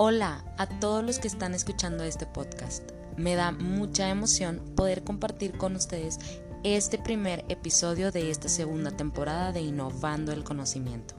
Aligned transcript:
Hola 0.00 0.44
a 0.58 0.68
todos 0.68 1.04
los 1.04 1.18
que 1.18 1.26
están 1.26 1.54
escuchando 1.54 2.04
este 2.04 2.24
podcast. 2.24 2.88
Me 3.16 3.34
da 3.34 3.50
mucha 3.50 4.08
emoción 4.08 4.62
poder 4.76 5.02
compartir 5.02 5.58
con 5.58 5.74
ustedes 5.74 6.20
este 6.62 6.98
primer 6.98 7.44
episodio 7.48 8.12
de 8.12 8.30
esta 8.30 8.48
segunda 8.48 8.92
temporada 8.92 9.50
de 9.50 9.60
Innovando 9.60 10.30
el 10.30 10.44
Conocimiento. 10.44 11.16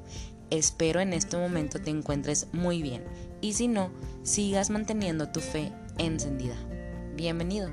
Espero 0.50 1.02
en 1.02 1.12
este 1.12 1.36
momento 1.36 1.82
te 1.82 1.90
encuentres 1.90 2.48
muy 2.54 2.82
bien 2.82 3.04
y 3.42 3.52
si 3.52 3.68
no, 3.68 3.92
sigas 4.24 4.70
manteniendo 4.70 5.28
tu 5.28 5.42
fe 5.42 5.74
encendida. 5.98 6.56
Bienvenido. 7.18 7.70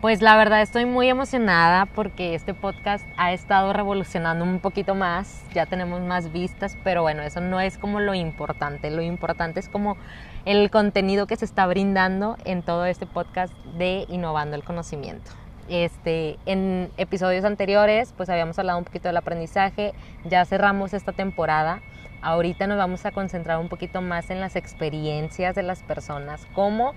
Pues 0.00 0.20
la 0.20 0.36
verdad 0.36 0.60
estoy 0.60 0.84
muy 0.84 1.08
emocionada 1.08 1.86
porque 1.86 2.34
este 2.34 2.52
podcast 2.52 3.06
ha 3.16 3.32
estado 3.32 3.72
revolucionando 3.72 4.44
un 4.44 4.60
poquito 4.60 4.94
más, 4.94 5.42
ya 5.54 5.64
tenemos 5.64 6.02
más 6.02 6.32
vistas, 6.32 6.76
pero 6.84 7.00
bueno, 7.00 7.22
eso 7.22 7.40
no 7.40 7.60
es 7.60 7.78
como 7.78 7.98
lo 7.98 8.12
importante, 8.12 8.90
lo 8.90 9.00
importante 9.00 9.58
es 9.58 9.70
como 9.70 9.96
el 10.44 10.70
contenido 10.70 11.26
que 11.26 11.36
se 11.36 11.46
está 11.46 11.66
brindando 11.66 12.36
en 12.44 12.62
todo 12.62 12.84
este 12.84 13.06
podcast 13.06 13.54
de 13.78 14.04
Innovando 14.08 14.54
el 14.54 14.64
Conocimiento. 14.64 15.30
Este, 15.70 16.38
en 16.44 16.90
episodios 16.98 17.46
anteriores 17.46 18.12
pues 18.14 18.28
habíamos 18.28 18.58
hablado 18.58 18.78
un 18.78 18.84
poquito 18.84 19.08
del 19.08 19.16
aprendizaje, 19.16 19.94
ya 20.24 20.44
cerramos 20.44 20.92
esta 20.92 21.12
temporada, 21.12 21.80
ahorita 22.20 22.66
nos 22.66 22.76
vamos 22.76 23.06
a 23.06 23.12
concentrar 23.12 23.58
un 23.58 23.70
poquito 23.70 24.02
más 24.02 24.28
en 24.28 24.40
las 24.40 24.56
experiencias 24.56 25.54
de 25.54 25.62
las 25.62 25.82
personas, 25.82 26.46
cómo 26.52 26.92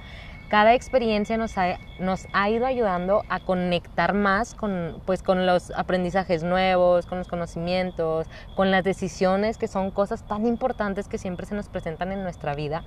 cada 0.49 0.73
experiencia 0.73 1.37
nos 1.37 1.57
ha, 1.57 1.77
nos 1.99 2.27
ha 2.33 2.49
ido 2.49 2.65
ayudando 2.65 3.23
a 3.29 3.39
conectar 3.39 4.13
más 4.13 4.55
con, 4.55 4.99
pues, 5.05 5.21
con 5.21 5.45
los 5.45 5.71
aprendizajes 5.71 6.43
nuevos, 6.43 7.05
con 7.05 7.19
los 7.19 7.27
conocimientos, 7.27 8.27
con 8.55 8.71
las 8.71 8.83
decisiones, 8.83 9.57
que 9.59 9.67
son 9.67 9.91
cosas 9.91 10.23
tan 10.27 10.47
importantes 10.47 11.07
que 11.07 11.19
siempre 11.19 11.45
se 11.45 11.53
nos 11.53 11.69
presentan 11.69 12.11
en 12.11 12.23
nuestra 12.23 12.55
vida. 12.55 12.83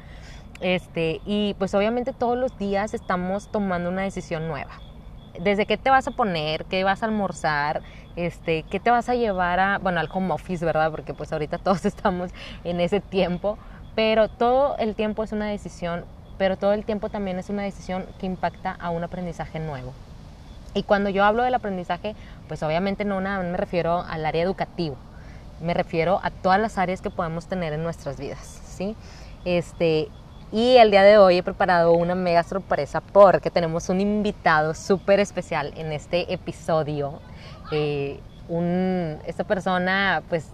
Este, 0.60 1.20
y 1.24 1.54
pues 1.54 1.74
obviamente 1.74 2.12
todos 2.12 2.36
los 2.36 2.56
días 2.58 2.94
estamos 2.94 3.50
tomando 3.50 3.90
una 3.90 4.02
decisión 4.02 4.48
nueva. 4.48 4.80
Desde 5.40 5.64
qué 5.64 5.76
te 5.78 5.88
vas 5.88 6.06
a 6.08 6.10
poner, 6.10 6.64
qué 6.66 6.84
vas 6.84 7.02
a 7.02 7.06
almorzar, 7.06 7.82
este, 8.16 8.64
qué 8.64 8.80
te 8.80 8.90
vas 8.90 9.08
a 9.08 9.14
llevar 9.14 9.60
a, 9.60 9.78
bueno, 9.78 10.00
al 10.00 10.08
home 10.12 10.34
office, 10.34 10.64
¿verdad? 10.64 10.90
Porque 10.90 11.14
pues 11.14 11.32
ahorita 11.32 11.58
todos 11.62 11.84
estamos 11.84 12.32
en 12.64 12.80
ese 12.80 13.00
tiempo, 13.00 13.56
pero 13.94 14.28
todo 14.28 14.76
el 14.78 14.96
tiempo 14.96 15.22
es 15.22 15.30
una 15.30 15.46
decisión 15.46 16.04
pero 16.42 16.56
todo 16.56 16.72
el 16.72 16.84
tiempo 16.84 17.08
también 17.08 17.38
es 17.38 17.50
una 17.50 17.62
decisión 17.62 18.04
que 18.18 18.26
impacta 18.26 18.72
a 18.72 18.90
un 18.90 19.04
aprendizaje 19.04 19.60
nuevo. 19.60 19.92
Y 20.74 20.82
cuando 20.82 21.08
yo 21.08 21.22
hablo 21.24 21.44
del 21.44 21.54
aprendizaje, 21.54 22.16
pues 22.48 22.64
obviamente 22.64 23.04
no 23.04 23.20
nada 23.20 23.44
me 23.44 23.56
refiero 23.56 24.00
al 24.00 24.26
área 24.26 24.42
educativo, 24.42 24.96
me 25.60 25.72
refiero 25.72 26.18
a 26.20 26.30
todas 26.32 26.58
las 26.58 26.78
áreas 26.78 27.00
que 27.00 27.10
podemos 27.10 27.46
tener 27.46 27.72
en 27.72 27.84
nuestras 27.84 28.18
vidas, 28.18 28.60
¿sí? 28.66 28.96
Este, 29.44 30.08
y 30.50 30.78
el 30.78 30.90
día 30.90 31.04
de 31.04 31.16
hoy 31.16 31.36
he 31.36 31.42
preparado 31.44 31.92
una 31.92 32.16
mega 32.16 32.42
sorpresa 32.42 33.00
porque 33.00 33.48
tenemos 33.52 33.88
un 33.88 34.00
invitado 34.00 34.74
súper 34.74 35.20
especial 35.20 35.72
en 35.76 35.92
este 35.92 36.34
episodio. 36.34 37.20
Eh, 37.70 38.18
un, 38.48 39.20
esta 39.28 39.44
persona, 39.44 40.24
pues 40.28 40.48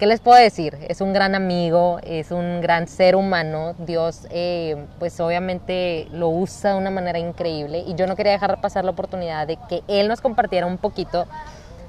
¿Qué 0.00 0.06
les 0.06 0.20
puedo 0.20 0.42
decir? 0.42 0.78
Es 0.88 1.02
un 1.02 1.12
gran 1.12 1.34
amigo, 1.34 1.98
es 2.02 2.30
un 2.30 2.62
gran 2.62 2.88
ser 2.88 3.14
humano. 3.14 3.74
Dios, 3.76 4.26
eh, 4.30 4.86
pues 4.98 5.20
obviamente 5.20 6.08
lo 6.10 6.30
usa 6.30 6.72
de 6.72 6.78
una 6.78 6.88
manera 6.88 7.18
increíble 7.18 7.84
y 7.86 7.94
yo 7.96 8.06
no 8.06 8.16
quería 8.16 8.32
dejar 8.32 8.62
pasar 8.62 8.86
la 8.86 8.92
oportunidad 8.92 9.46
de 9.46 9.58
que 9.68 9.82
él 9.88 10.08
nos 10.08 10.22
compartiera 10.22 10.64
un 10.64 10.78
poquito 10.78 11.26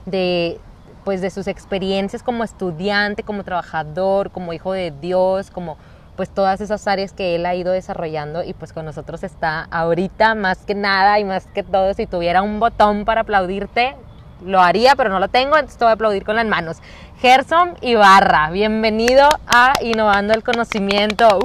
de, 0.05 0.59
pues 1.05 1.21
de 1.21 1.29
sus 1.29 1.47
experiencias 1.47 2.21
como 2.21 2.43
estudiante, 2.43 3.23
como 3.23 3.45
trabajador, 3.45 4.29
como 4.31 4.51
hijo 4.51 4.73
de 4.73 4.91
Dios, 4.91 5.49
como 5.49 5.77
pues 6.17 6.29
todas 6.29 6.59
esas 6.59 6.85
áreas 6.89 7.13
que 7.13 7.35
él 7.35 7.45
ha 7.45 7.55
ido 7.55 7.71
desarrollando 7.71 8.43
y 8.43 8.51
pues 8.51 8.73
con 8.73 8.83
nosotros 8.83 9.23
está 9.23 9.69
ahorita 9.71 10.35
más 10.35 10.57
que 10.65 10.75
nada 10.75 11.17
y 11.17 11.23
más 11.23 11.47
que 11.47 11.63
todo 11.63 11.93
si 11.93 12.07
tuviera 12.07 12.41
un 12.41 12.59
botón 12.59 13.05
para 13.05 13.21
aplaudirte 13.21 13.95
lo 14.45 14.59
haría, 14.59 14.95
pero 14.95 15.09
no 15.09 15.19
lo 15.19 15.27
tengo, 15.27 15.55
entonces 15.55 15.77
te 15.77 15.85
voy 15.85 15.91
a 15.91 15.93
aplaudir 15.93 16.23
con 16.23 16.35
las 16.35 16.45
manos. 16.45 16.77
Gerson 17.21 17.75
Ibarra, 17.81 18.49
bienvenido 18.49 19.29
a 19.45 19.73
Innovando 19.83 20.33
el 20.33 20.41
Conocimiento. 20.41 21.39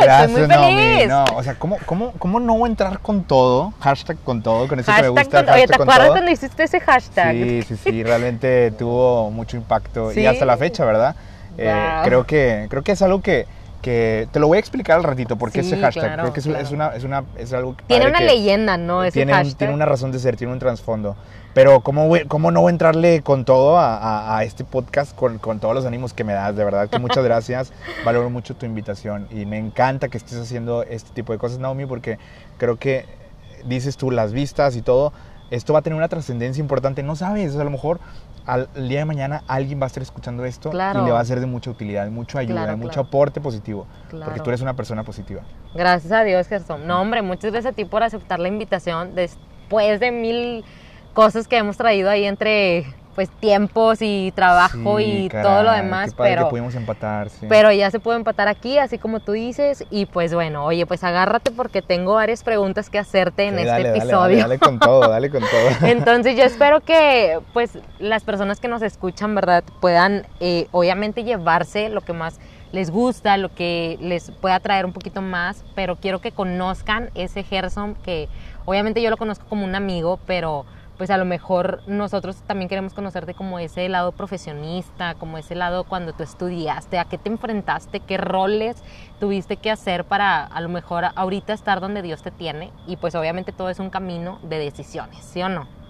Gracias, 0.00 0.30
Estoy 0.30 0.46
muy 0.46 0.56
feliz. 0.56 1.08
no, 1.08 1.24
o 1.34 1.42
sea, 1.42 1.56
¿cómo, 1.56 1.78
cómo, 1.84 2.12
¿cómo 2.12 2.38
no 2.38 2.64
entrar 2.64 3.00
con 3.00 3.24
todo? 3.24 3.74
Hashtag 3.80 4.18
con 4.22 4.40
todo, 4.40 4.68
con 4.68 4.78
eso 4.78 4.92
que 4.94 5.02
me 5.02 5.08
gusta. 5.08 5.44
oye, 5.52 5.66
¿te 5.66 5.74
acuerdas 5.74 6.10
cuando 6.10 6.30
hiciste 6.30 6.62
ese 6.62 6.78
hashtag? 6.78 7.32
Sí, 7.32 7.62
sí, 7.62 7.76
sí, 7.76 8.04
realmente 8.04 8.70
tuvo 8.70 9.32
mucho 9.32 9.56
impacto 9.56 10.12
y 10.12 10.26
hasta 10.26 10.44
la 10.44 10.56
fecha, 10.56 10.84
¿verdad? 10.84 11.16
Eh, 11.58 12.00
creo, 12.04 12.24
que, 12.24 12.68
creo 12.70 12.84
que 12.84 12.92
es 12.92 13.02
algo 13.02 13.20
que, 13.20 13.48
que 13.84 14.26
te 14.32 14.40
lo 14.40 14.48
voy 14.48 14.56
a 14.56 14.60
explicar 14.60 14.96
al 14.96 15.04
ratito 15.04 15.36
porque 15.36 15.60
ese 15.60 15.76
hashtag 15.76 16.18
creo 16.18 16.32
que 16.32 16.40
es, 16.40 16.46
una, 16.46 16.60
es, 16.60 17.04
una, 17.04 17.24
es 17.36 17.52
algo 17.52 17.76
tiene 17.86 18.06
una 18.06 18.20
leyenda 18.20 18.78
no 18.78 19.04
ese 19.04 19.12
tiene, 19.12 19.34
hashtag 19.34 19.58
tiene 19.58 19.74
una 19.74 19.84
razón 19.84 20.10
de 20.10 20.18
ser 20.18 20.36
tiene 20.36 20.54
un 20.54 20.58
trasfondo 20.58 21.14
pero 21.54 21.80
¿cómo, 21.80 22.10
cómo 22.26 22.50
no 22.50 22.68
entrarle 22.68 23.22
con 23.22 23.44
todo 23.44 23.78
a, 23.78 24.42
este 24.42 24.64
podcast, 24.64 25.14
con, 25.14 25.38
con, 25.38 25.60
todos 25.60 25.72
los 25.72 25.86
ánimos 25.86 26.12
que 26.12 26.24
me 26.24 26.32
das? 26.32 26.56
De 26.56 26.64
verdad 26.64 26.88
que 26.88 26.98
muchas 26.98 27.22
gracias. 27.24 27.72
Valoro 28.04 28.28
mucho 28.28 28.56
tu 28.56 28.66
invitación 28.66 29.28
y 29.30 29.46
me 29.46 29.56
encanta 29.56 30.08
que 30.08 30.18
estés 30.18 30.38
haciendo 30.38 30.82
este 30.82 31.10
tipo 31.14 31.32
de 31.32 31.38
cosas, 31.38 31.60
Naomi, 31.60 31.86
porque 31.86 32.18
creo 32.58 32.76
que 32.76 33.06
dices 33.66 33.96
tú 33.96 34.10
las 34.10 34.32
vistas 34.32 34.74
y 34.74 34.82
todo. 34.82 35.12
Esto 35.52 35.74
va 35.74 35.78
a 35.78 35.82
tener 35.82 35.96
una 35.96 36.08
trascendencia 36.08 36.60
importante. 36.60 37.04
No 37.04 37.14
sabes, 37.14 37.54
a 37.54 37.62
lo 37.62 37.70
mejor 37.70 38.00
al 38.46 38.68
día 38.88 39.00
de 39.00 39.04
mañana 39.04 39.42
alguien 39.46 39.80
va 39.80 39.84
a 39.84 39.86
estar 39.86 40.02
escuchando 40.02 40.44
esto 40.44 40.70
y 40.70 40.76
le 40.76 41.10
va 41.10 41.20
a 41.20 41.24
ser 41.24 41.40
de 41.40 41.46
mucha 41.46 41.70
utilidad, 41.70 42.08
mucha 42.10 42.40
ayuda, 42.40 42.66
de 42.66 42.76
mucho 42.76 43.00
aporte 43.00 43.40
positivo, 43.40 43.86
porque 44.10 44.40
tú 44.40 44.50
eres 44.50 44.60
una 44.60 44.74
persona 44.74 45.02
positiva. 45.02 45.42
Gracias 45.74 46.12
a 46.12 46.22
Dios, 46.24 46.46
Gerson. 46.46 46.86
No, 46.86 47.00
hombre, 47.00 47.22
muchas 47.22 47.52
gracias 47.52 47.72
a 47.72 47.76
ti 47.76 47.84
por 47.84 48.02
aceptar 48.02 48.40
la 48.40 48.48
invitación 48.48 49.14
después 49.14 50.00
de 50.00 50.12
mil 50.12 50.64
cosas 51.14 51.48
que 51.48 51.56
hemos 51.56 51.76
traído 51.76 52.10
ahí 52.10 52.24
entre 52.24 52.86
pues 53.14 53.30
tiempos 53.30 53.98
y 54.00 54.32
trabajo 54.34 55.00
y 55.00 55.28
todo 55.28 55.62
lo 55.62 55.72
demás, 55.72 56.14
pero 56.16 56.48
pudimos 56.48 56.74
empatar, 56.74 57.28
Pero 57.48 57.72
ya 57.72 57.90
se 57.90 58.00
puede 58.00 58.18
empatar 58.18 58.48
aquí, 58.48 58.78
así 58.78 58.98
como 58.98 59.20
tú 59.20 59.32
dices, 59.32 59.84
y 59.90 60.06
pues 60.06 60.34
bueno, 60.34 60.64
oye, 60.64 60.86
pues 60.86 61.04
agárrate 61.04 61.50
porque 61.50 61.82
tengo 61.82 62.14
varias 62.14 62.42
preguntas 62.42 62.90
que 62.90 62.98
hacerte 62.98 63.44
en 63.44 63.58
este 63.58 63.96
episodio. 63.96 64.38
Dale, 64.38 64.58
con 64.58 64.78
todo, 64.78 65.00
dale 65.08 65.30
con 65.30 65.40
todo. 65.40 65.70
Entonces 65.88 66.36
yo 66.36 66.44
espero 66.44 66.80
que 66.80 67.38
pues 67.52 67.78
las 67.98 68.24
personas 68.24 68.60
que 68.60 68.68
nos 68.68 68.82
escuchan, 68.82 69.34
¿verdad? 69.34 69.64
puedan 69.80 70.26
eh, 70.40 70.66
obviamente 70.72 71.24
llevarse 71.24 71.88
lo 71.88 72.00
que 72.00 72.12
más 72.12 72.38
les 72.72 72.90
gusta, 72.90 73.36
lo 73.36 73.54
que 73.54 73.96
les 74.00 74.30
pueda 74.30 74.58
traer 74.58 74.84
un 74.84 74.92
poquito 74.92 75.22
más, 75.22 75.64
pero 75.74 75.96
quiero 75.96 76.20
que 76.20 76.32
conozcan 76.32 77.10
ese 77.14 77.44
Gerson 77.44 77.94
que 77.94 78.28
obviamente 78.64 79.00
yo 79.00 79.10
lo 79.10 79.16
conozco 79.16 79.46
como 79.48 79.64
un 79.64 79.74
amigo, 79.76 80.18
pero 80.26 80.66
pues 80.96 81.10
a 81.10 81.16
lo 81.16 81.24
mejor 81.24 81.82
nosotros 81.86 82.42
también 82.46 82.68
queremos 82.68 82.94
conocerte 82.94 83.34
como 83.34 83.58
ese 83.58 83.88
lado 83.88 84.12
profesionista, 84.12 85.14
como 85.14 85.38
ese 85.38 85.54
lado 85.54 85.84
cuando 85.84 86.12
tú 86.12 86.22
estudiaste, 86.22 86.98
a 86.98 87.04
qué 87.04 87.18
te 87.18 87.28
enfrentaste, 87.28 88.00
qué 88.00 88.16
roles 88.16 88.82
tuviste 89.20 89.56
que 89.56 89.70
hacer 89.70 90.04
para 90.04 90.44
a 90.44 90.60
lo 90.60 90.68
mejor 90.68 91.06
ahorita 91.14 91.52
estar 91.52 91.80
donde 91.80 92.02
Dios 92.02 92.22
te 92.22 92.30
tiene 92.30 92.70
y 92.86 92.96
pues 92.96 93.14
obviamente 93.14 93.52
todo 93.52 93.70
es 93.70 93.78
un 93.78 93.90
camino 93.90 94.38
de 94.42 94.58
decisiones, 94.58 95.24
¿sí 95.24 95.42
o 95.42 95.48
no? 95.48 95.83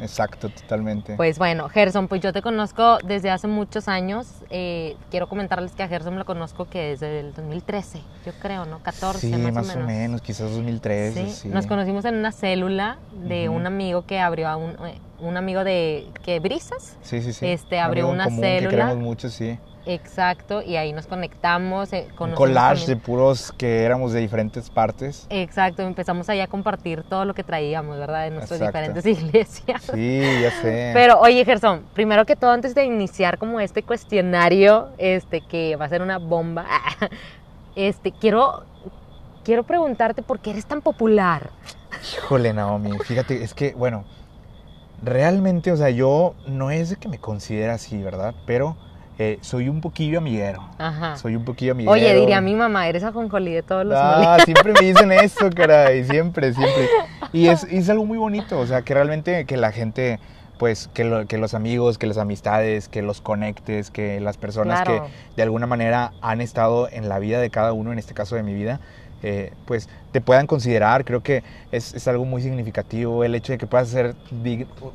Exacto, 0.00 0.48
totalmente. 0.48 1.16
Pues 1.16 1.38
bueno, 1.38 1.68
Gerson, 1.68 2.08
pues 2.08 2.20
yo 2.20 2.32
te 2.32 2.42
conozco 2.42 2.98
desde 3.04 3.30
hace 3.30 3.46
muchos 3.46 3.88
años. 3.88 4.26
Eh, 4.50 4.96
quiero 5.10 5.28
comentarles 5.28 5.72
que 5.72 5.82
a 5.82 5.88
Gerson 5.88 6.18
lo 6.18 6.24
conozco 6.24 6.66
que 6.66 6.90
desde 6.90 7.20
el 7.20 7.34
2013, 7.34 8.00
yo 8.26 8.32
creo, 8.40 8.64
¿no? 8.64 8.78
14 8.80 9.20
sí, 9.20 9.36
más, 9.36 9.74
o, 9.74 9.80
menos. 9.80 10.22
quizás 10.22 10.50
2013. 10.50 11.28
Sí. 11.28 11.48
Nos 11.48 11.66
conocimos 11.66 12.04
en 12.04 12.16
una 12.16 12.32
célula 12.32 12.98
de 13.26 13.48
un 13.48 13.66
amigo 13.66 14.06
que 14.06 14.20
abrió 14.20 14.48
a 14.48 14.56
un, 14.56 14.70
eh, 14.86 14.98
un 15.20 15.36
amigo 15.36 15.64
de 15.64 16.06
que 16.24 16.40
Brisas. 16.40 16.96
Sí, 17.02 17.22
sí, 17.22 17.32
sí. 17.32 17.46
Este 17.46 17.78
abrió 17.80 18.08
una 18.08 18.26
célula. 18.26 18.60
Que 18.60 18.68
queremos 18.68 18.96
mucho, 18.96 19.28
sí. 19.28 19.58
Exacto, 19.86 20.62
y 20.62 20.76
ahí 20.76 20.92
nos 20.94 21.06
conectamos. 21.06 21.92
Eh, 21.92 22.08
Un 22.18 22.32
collage 22.32 22.86
de 22.86 22.96
puros 22.96 23.52
que 23.52 23.84
éramos 23.84 24.12
de 24.12 24.20
diferentes 24.20 24.70
partes. 24.70 25.26
Exacto, 25.28 25.82
empezamos 25.82 26.28
ahí 26.30 26.40
a 26.40 26.46
compartir 26.46 27.02
todo 27.02 27.26
lo 27.26 27.34
que 27.34 27.44
traíamos, 27.44 27.98
¿verdad? 27.98 28.24
De 28.24 28.30
nuestras 28.30 28.60
diferentes 28.60 29.04
iglesias. 29.06 29.82
Sí, 29.92 30.22
ya 30.40 30.50
sé. 30.62 30.90
Pero 30.94 31.20
oye, 31.20 31.44
Gerson, 31.44 31.84
primero 31.92 32.24
que 32.24 32.34
todo, 32.34 32.50
antes 32.50 32.74
de 32.74 32.84
iniciar 32.84 33.36
como 33.36 33.60
este 33.60 33.82
cuestionario, 33.82 34.88
este 34.96 35.42
que 35.42 35.76
va 35.76 35.84
a 35.84 35.88
ser 35.90 36.00
una 36.00 36.16
bomba, 36.18 36.64
este, 37.76 38.10
quiero, 38.12 38.64
quiero 39.44 39.64
preguntarte 39.64 40.22
por 40.22 40.40
qué 40.40 40.50
eres 40.52 40.64
tan 40.64 40.80
popular. 40.80 41.50
Híjole, 42.16 42.54
Naomi, 42.54 42.98
fíjate, 43.00 43.42
es 43.44 43.52
que, 43.52 43.74
bueno, 43.74 44.04
realmente, 45.04 45.70
o 45.72 45.76
sea, 45.76 45.90
yo 45.90 46.34
no 46.46 46.70
es 46.70 46.90
de 46.90 46.96
que 46.96 47.08
me 47.08 47.18
considere 47.18 47.70
así, 47.70 48.02
¿verdad? 48.02 48.34
Pero 48.46 48.76
eh, 49.18 49.38
soy 49.42 49.68
un 49.68 49.80
poquillo 49.80 50.18
amiguero. 50.18 50.62
Ajá. 50.78 51.16
Soy 51.16 51.36
un 51.36 51.44
poquillo 51.44 51.72
amiguero. 51.72 51.92
Oye, 51.92 52.14
diría 52.14 52.40
mi 52.40 52.54
mamá, 52.54 52.88
eres 52.88 53.04
ajonjolí 53.04 53.52
de 53.52 53.62
todos 53.62 53.86
los 53.86 53.96
Ah, 54.00 54.38
siempre 54.44 54.72
me 54.72 54.86
dicen 54.86 55.12
eso, 55.12 55.50
caray, 55.54 56.04
siempre, 56.04 56.52
siempre. 56.52 56.88
Y 57.32 57.46
es, 57.48 57.64
es 57.64 57.88
algo 57.90 58.04
muy 58.06 58.18
bonito, 58.18 58.58
o 58.58 58.66
sea, 58.66 58.82
que 58.82 58.94
realmente 58.94 59.44
que 59.44 59.56
la 59.56 59.70
gente 59.72 60.18
pues 60.58 60.88
que, 60.94 61.02
lo- 61.02 61.26
que 61.26 61.36
los 61.36 61.52
amigos, 61.52 61.98
que 61.98 62.06
las 62.06 62.16
amistades, 62.16 62.88
que 62.88 63.02
los 63.02 63.20
conectes, 63.20 63.90
que 63.90 64.20
las 64.20 64.36
personas 64.36 64.82
Claro. 64.82 65.04
que 65.06 65.12
de 65.36 65.42
alguna 65.42 65.66
manera 65.66 66.12
han 66.22 66.40
estado 66.40 66.88
en 66.90 67.08
la 67.08 67.18
vida 67.18 67.40
de 67.40 67.50
cada 67.50 67.72
uno, 67.72 67.92
en 67.92 67.98
este 67.98 68.14
caso 68.14 68.36
de 68.36 68.44
mi 68.44 68.54
vida, 68.54 68.78
eh, 69.26 69.52
pues 69.64 69.88
te 70.12 70.20
puedan 70.20 70.46
considerar. 70.46 71.04
Creo 71.04 71.22
que 71.22 71.42
es, 71.72 71.94
es 71.94 72.06
algo 72.08 72.24
muy 72.26 72.42
significativo 72.42 73.24
el 73.24 73.34
hecho 73.34 73.52
de 73.52 73.58
que 73.58 73.66
puedas 73.66 73.88
ser 73.88 74.14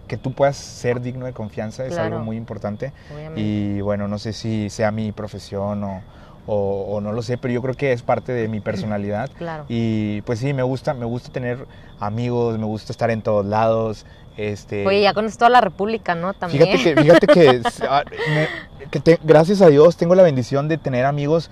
que 0.07 0.17
tú 0.17 0.33
puedas 0.33 0.55
ser 0.55 1.01
digno 1.01 1.25
de 1.25 1.33
confianza 1.33 1.83
es 1.85 1.93
Claro. 1.93 2.13
algo 2.15 2.25
muy 2.25 2.37
importante. 2.37 2.93
Obviamente. 3.13 3.41
Y 3.41 3.81
bueno, 3.81 4.07
no 4.07 4.19
sé 4.19 4.33
si 4.33 4.69
sea 4.69 4.91
mi 4.91 5.11
profesión 5.11 5.83
o, 5.83 6.01
o- 6.45 6.85
o 6.95 7.01
no 7.01 7.11
lo 7.11 7.21
sé, 7.21 7.37
pero 7.37 7.53
yo 7.53 7.61
creo 7.61 7.73
que 7.75 7.91
es 7.91 8.01
parte 8.03 8.31
de 8.31 8.47
mi 8.47 8.59
personalidad. 8.59 9.29
Claro. 9.37 9.65
Y 9.67 10.21
pues 10.21 10.39
sí, 10.39 10.53
me 10.53 10.63
gusta, 10.63 10.93
me 10.93 11.05
gusta 11.05 11.31
tener 11.31 11.65
amigos, 11.99 12.57
me 12.59 12.65
gusta 12.65 12.91
estar 12.93 13.09
en 13.11 13.21
todos 13.21 13.45
lados. 13.45 14.05
Este, 14.37 14.87
Oye, 14.87 15.01
ya 15.01 15.13
conoces 15.13 15.37
toda 15.37 15.49
la 15.49 15.59
República, 15.61 16.15
¿no? 16.15 16.33
También. 16.33 16.63
Fíjate 16.77 16.95
que, 16.95 17.01
fíjate 17.01 17.27
que, 17.27 17.61
ah, 17.89 18.03
me- 18.33 18.87
que 18.89 18.99
te- 18.99 19.19
gracias 19.23 19.61
a 19.61 19.67
Dios 19.67 19.97
tengo 19.97 20.15
la 20.15 20.23
bendición 20.23 20.67
de 20.69 20.77
tener 20.77 21.05
amigos. 21.05 21.49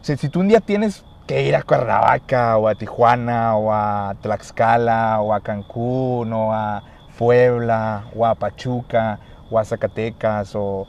O 0.00 0.04
sea, 0.04 0.16
si 0.16 0.28
tú 0.28 0.40
un 0.40 0.48
día 0.48 0.60
tienes 0.60 1.04
que 1.28 1.42
ir 1.42 1.54
a 1.54 1.62
Cuernavaca 1.62 2.56
o 2.56 2.66
a 2.66 2.74
Tijuana 2.74 3.54
o 3.56 3.72
a 3.72 4.16
Tlaxcala 4.22 5.20
o 5.20 5.32
a 5.32 5.40
Cancún 5.40 6.32
o 6.32 6.52
a 6.52 6.82
Puebla 7.16 8.06
o 8.16 8.26
a 8.26 8.34
Pachuca 8.34 9.18
o 9.50 9.58
a 9.58 9.64
Zacatecas 9.64 10.52
o 10.54 10.86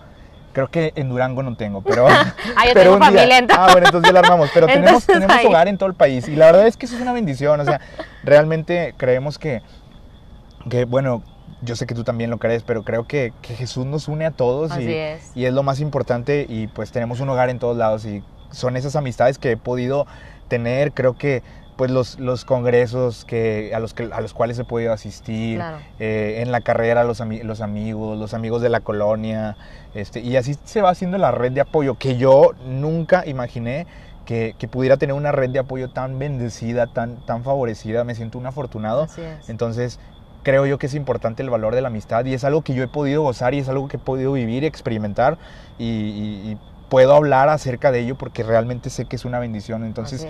creo 0.53 0.67
que 0.69 0.93
en 0.95 1.09
Durango 1.09 1.43
no 1.43 1.55
tengo, 1.55 1.81
pero 1.81 2.07
Ah, 2.55 2.65
yo 2.65 2.71
pero 2.73 2.93
tengo 2.93 2.93
un 2.95 2.99
día- 3.01 3.07
familia 3.21 3.37
en 3.37 3.47
Ah, 3.51 3.67
bueno, 3.73 3.87
entonces 3.87 4.13
la 4.13 4.19
armamos, 4.21 4.49
pero 4.53 4.65
tenemos, 4.75 5.05
tenemos 5.05 5.35
ahí. 5.35 5.45
hogar 5.45 5.67
en 5.67 5.77
todo 5.77 5.89
el 5.89 5.95
país 5.95 6.27
y 6.27 6.35
la 6.35 6.47
verdad 6.47 6.67
es 6.67 6.77
que 6.77 6.85
eso 6.85 6.95
es 6.95 7.01
una 7.01 7.13
bendición, 7.13 7.59
o 7.59 7.65
sea, 7.65 7.81
realmente 8.23 8.93
creemos 8.97 9.37
que 9.37 9.61
que 10.69 10.85
bueno, 10.85 11.23
yo 11.61 11.75
sé 11.75 11.85
que 11.85 11.95
tú 11.95 12.03
también 12.03 12.29
lo 12.29 12.37
crees, 12.37 12.63
pero 12.63 12.83
creo 12.83 13.05
que, 13.05 13.33
que 13.41 13.55
Jesús 13.55 13.85
nos 13.85 14.07
une 14.07 14.25
a 14.25 14.31
todos 14.31 14.71
Así 14.71 14.83
y, 14.83 14.93
es. 14.93 15.31
y 15.35 15.45
es 15.45 15.53
lo 15.53 15.63
más 15.63 15.79
importante 15.81 16.45
y 16.47 16.67
pues 16.67 16.91
tenemos 16.91 17.19
un 17.19 17.29
hogar 17.29 17.49
en 17.49 17.59
todos 17.59 17.75
lados 17.77 18.05
y 18.05 18.23
son 18.51 18.77
esas 18.77 18.95
amistades 18.95 19.37
que 19.37 19.51
he 19.51 19.57
podido 19.57 20.05
tener, 20.47 20.91
creo 20.93 21.13
que 21.17 21.43
pues 21.77 21.91
los, 21.91 22.19
los 22.19 22.43
congresos 22.43 23.23
que, 23.23 23.71
a, 23.73 23.79
los 23.79 23.93
que, 23.93 24.09
a 24.11 24.19
los 24.19 24.33
cuales 24.33 24.59
he 24.59 24.65
podido 24.65 24.91
asistir, 24.91 25.55
Claro. 25.59 25.77
eh, 25.99 26.41
en 26.41 26.51
la 26.51 26.59
carrera 26.59 27.05
los, 27.05 27.21
ami- 27.21 27.41
los 27.43 27.61
amigos, 27.61 28.17
los 28.19 28.33
amigos 28.33 28.61
de 28.61 28.67
la 28.67 28.81
colonia, 28.81 29.55
este, 29.93 30.19
y 30.19 30.35
así 30.35 30.57
se 30.65 30.81
va 30.81 30.89
haciendo 30.89 31.17
la 31.17 31.31
red 31.31 31.53
de 31.53 31.61
apoyo 31.61 31.95
que 31.95 32.17
yo 32.17 32.51
nunca 32.65 33.25
imaginé 33.25 33.87
que, 34.25 34.55
que 34.59 34.67
pudiera 34.67 34.97
tener 34.97 35.15
una 35.15 35.31
red 35.31 35.51
de 35.51 35.59
apoyo 35.59 35.87
tan 35.89 36.19
bendecida, 36.19 36.87
tan, 36.87 37.15
tan 37.25 37.43
favorecida, 37.45 38.03
me 38.03 38.13
siento 38.13 38.37
un 38.37 38.45
afortunado. 38.45 39.07
Entonces, 39.47 39.99
creo 40.43 40.65
yo 40.65 40.77
que 40.79 40.87
es 40.87 40.95
importante 40.95 41.43
el 41.43 41.49
valor 41.49 41.75
de 41.75 41.81
la 41.81 41.87
amistad 41.87 42.25
y 42.25 42.33
es 42.33 42.43
algo 42.43 42.61
que 42.61 42.73
yo 42.73 42.83
he 42.83 42.87
podido 42.89 43.21
gozar 43.21 43.53
y 43.53 43.59
es 43.59 43.69
algo 43.69 43.87
que 43.87 43.95
he 43.95 43.99
podido 43.99 44.33
vivir 44.33 44.63
y 44.63 44.67
experimentar 44.67 45.37
y, 45.77 45.85
y- 45.85 46.51
y 46.51 46.57
puedo 46.89 47.13
hablar 47.13 47.49
acerca 47.49 47.91
de 47.91 47.99
ello 48.01 48.15
porque 48.15 48.43
realmente 48.43 48.89
sé 48.89 49.05
que 49.05 49.15
es 49.15 49.25
una 49.25 49.39
bendición. 49.39 49.83
Entonces, 49.83 50.25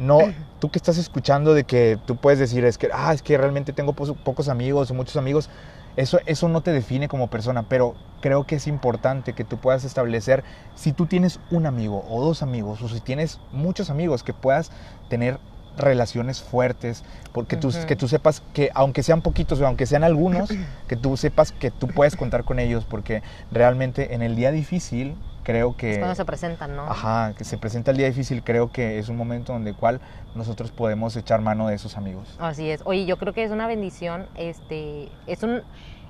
no, 0.00 0.20
tú 0.58 0.70
que 0.70 0.78
estás 0.78 0.98
escuchando 0.98 1.54
de 1.54 1.64
que 1.64 1.98
tú 2.04 2.16
puedes 2.16 2.38
decir, 2.38 2.64
es 2.64 2.78
que, 2.78 2.88
ah, 2.92 3.12
es 3.14 3.22
que 3.22 3.38
realmente 3.38 3.72
tengo 3.72 3.92
pos- 3.92 4.14
pocos 4.24 4.48
amigos 4.48 4.90
o 4.90 4.94
muchos 4.94 5.16
amigos, 5.16 5.48
eso, 5.96 6.18
eso 6.26 6.48
no 6.48 6.60
te 6.60 6.72
define 6.72 7.06
como 7.08 7.28
persona, 7.28 7.62
pero 7.62 7.94
creo 8.20 8.44
que 8.44 8.56
es 8.56 8.66
importante 8.66 9.32
que 9.32 9.44
tú 9.44 9.58
puedas 9.58 9.84
establecer, 9.84 10.42
si 10.74 10.92
tú 10.92 11.06
tienes 11.06 11.38
un 11.50 11.66
amigo 11.66 12.04
o 12.08 12.24
dos 12.24 12.42
amigos, 12.42 12.82
o 12.82 12.88
si 12.88 13.00
tienes 13.00 13.38
muchos 13.52 13.90
amigos, 13.90 14.22
que 14.24 14.32
puedas 14.32 14.70
tener 15.08 15.38
relaciones 15.76 16.40
fuertes, 16.40 17.02
porque 17.32 17.56
tú, 17.56 17.68
Ujú. 17.68 17.86
que 17.86 17.96
tú 17.96 18.08
sepas 18.08 18.42
que 18.52 18.70
aunque 18.74 19.02
sean 19.02 19.22
poquitos 19.22 19.60
o 19.60 19.66
aunque 19.66 19.86
sean 19.86 20.04
algunos, 20.04 20.50
que 20.88 20.96
tú 20.96 21.16
sepas 21.16 21.52
que 21.52 21.70
tú 21.70 21.86
puedes 21.88 22.16
contar 22.16 22.44
con 22.44 22.58
ellos, 22.58 22.84
porque 22.88 23.22
realmente 23.52 24.14
en 24.14 24.22
el 24.22 24.36
día 24.36 24.50
difícil 24.50 25.16
creo 25.44 25.76
que... 25.76 25.92
Es 25.92 25.98
cuando 25.98 26.16
se 26.16 26.24
presentan, 26.24 26.74
¿no? 26.74 26.82
Ajá, 26.82 27.34
que 27.36 27.44
se 27.44 27.56
presenta 27.58 27.92
el 27.92 27.96
día 27.96 28.06
difícil, 28.08 28.42
creo 28.42 28.72
que 28.72 28.98
es 28.98 29.08
un 29.08 29.16
momento 29.16 29.52
donde 29.52 29.74
cual 29.74 30.00
nosotros 30.34 30.72
podemos 30.72 31.14
echar 31.16 31.40
mano 31.40 31.68
de 31.68 31.76
esos 31.76 31.96
amigos. 31.96 32.36
Así 32.40 32.70
es. 32.70 32.82
Oye, 32.84 33.06
yo 33.06 33.18
creo 33.18 33.32
que 33.32 33.44
es 33.44 33.52
una 33.52 33.68
bendición, 33.68 34.26
este, 34.34 35.08
es 35.26 35.42
un, 35.44 35.62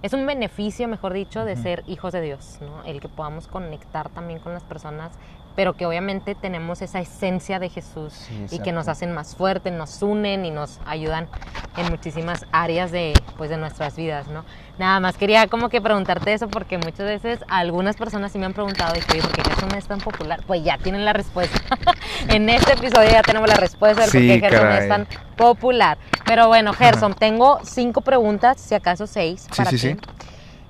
es 0.02 0.12
un 0.12 0.24
beneficio, 0.26 0.88
mejor 0.88 1.12
dicho, 1.12 1.44
de 1.44 1.56
ser 1.56 1.82
hijos 1.86 2.12
de 2.12 2.22
Dios, 2.22 2.58
¿no? 2.60 2.84
El 2.84 3.00
que 3.00 3.08
podamos 3.08 3.46
conectar 3.48 4.08
también 4.08 4.38
con 4.38 4.54
las 4.54 4.62
personas, 4.62 5.12
pero 5.56 5.74
que 5.74 5.86
obviamente 5.86 6.34
tenemos 6.34 6.82
esa 6.82 7.00
esencia 7.00 7.58
de 7.58 7.68
Jesús 7.68 8.12
Sí, 8.14 8.46
y 8.50 8.58
que 8.60 8.72
nos 8.72 8.88
hacen 8.88 9.12
más 9.12 9.36
fuertes, 9.36 9.72
nos 9.72 10.02
unen 10.02 10.44
y 10.44 10.50
nos 10.50 10.80
ayudan 10.86 11.28
en 11.76 11.90
muchísimas 11.90 12.46
áreas 12.52 12.90
de, 12.92 13.12
pues, 13.36 13.50
de 13.50 13.56
nuestras 13.56 13.96
vidas, 13.96 14.28
¿no? 14.28 14.44
Nada 14.78 14.98
más 15.00 15.16
quería 15.16 15.46
como 15.46 15.68
que 15.68 15.80
preguntarte 15.80 16.32
eso 16.32 16.48
porque 16.48 16.78
muchas 16.78 17.06
veces 17.06 17.38
algunas 17.48 17.96
personas 17.96 18.32
sí 18.32 18.38
me 18.38 18.46
han 18.46 18.52
preguntado, 18.54 18.94
y 18.96 19.20
¿por 19.20 19.32
qué 19.32 19.42
Gerson 19.42 19.74
es 19.76 19.86
tan 19.86 20.00
popular? 20.00 20.40
Pues 20.46 20.64
ya 20.64 20.78
tienen 20.78 21.04
la 21.04 21.12
respuesta. 21.12 21.60
en 22.28 22.48
este 22.48 22.72
episodio 22.72 23.10
ya 23.10 23.22
tenemos 23.22 23.48
la 23.48 23.56
respuesta 23.56 24.02
del 24.02 24.10
por 24.10 24.20
Sí, 24.20 24.26
qué 24.28 24.40
Gerson 24.40 24.60
caray. 24.60 24.82
es 24.82 24.88
tan 24.88 25.06
popular. 25.36 25.98
Pero 26.24 26.48
bueno, 26.48 26.72
Gerson, 26.72 27.14
tengo 27.14 27.60
cinco 27.64 28.00
preguntas, 28.00 28.60
si 28.60 28.74
acaso 28.74 29.06
seis, 29.06 29.46
para 29.56 29.70
sí, 29.70 29.76
ti. 29.76 29.82
sí. 29.82 29.96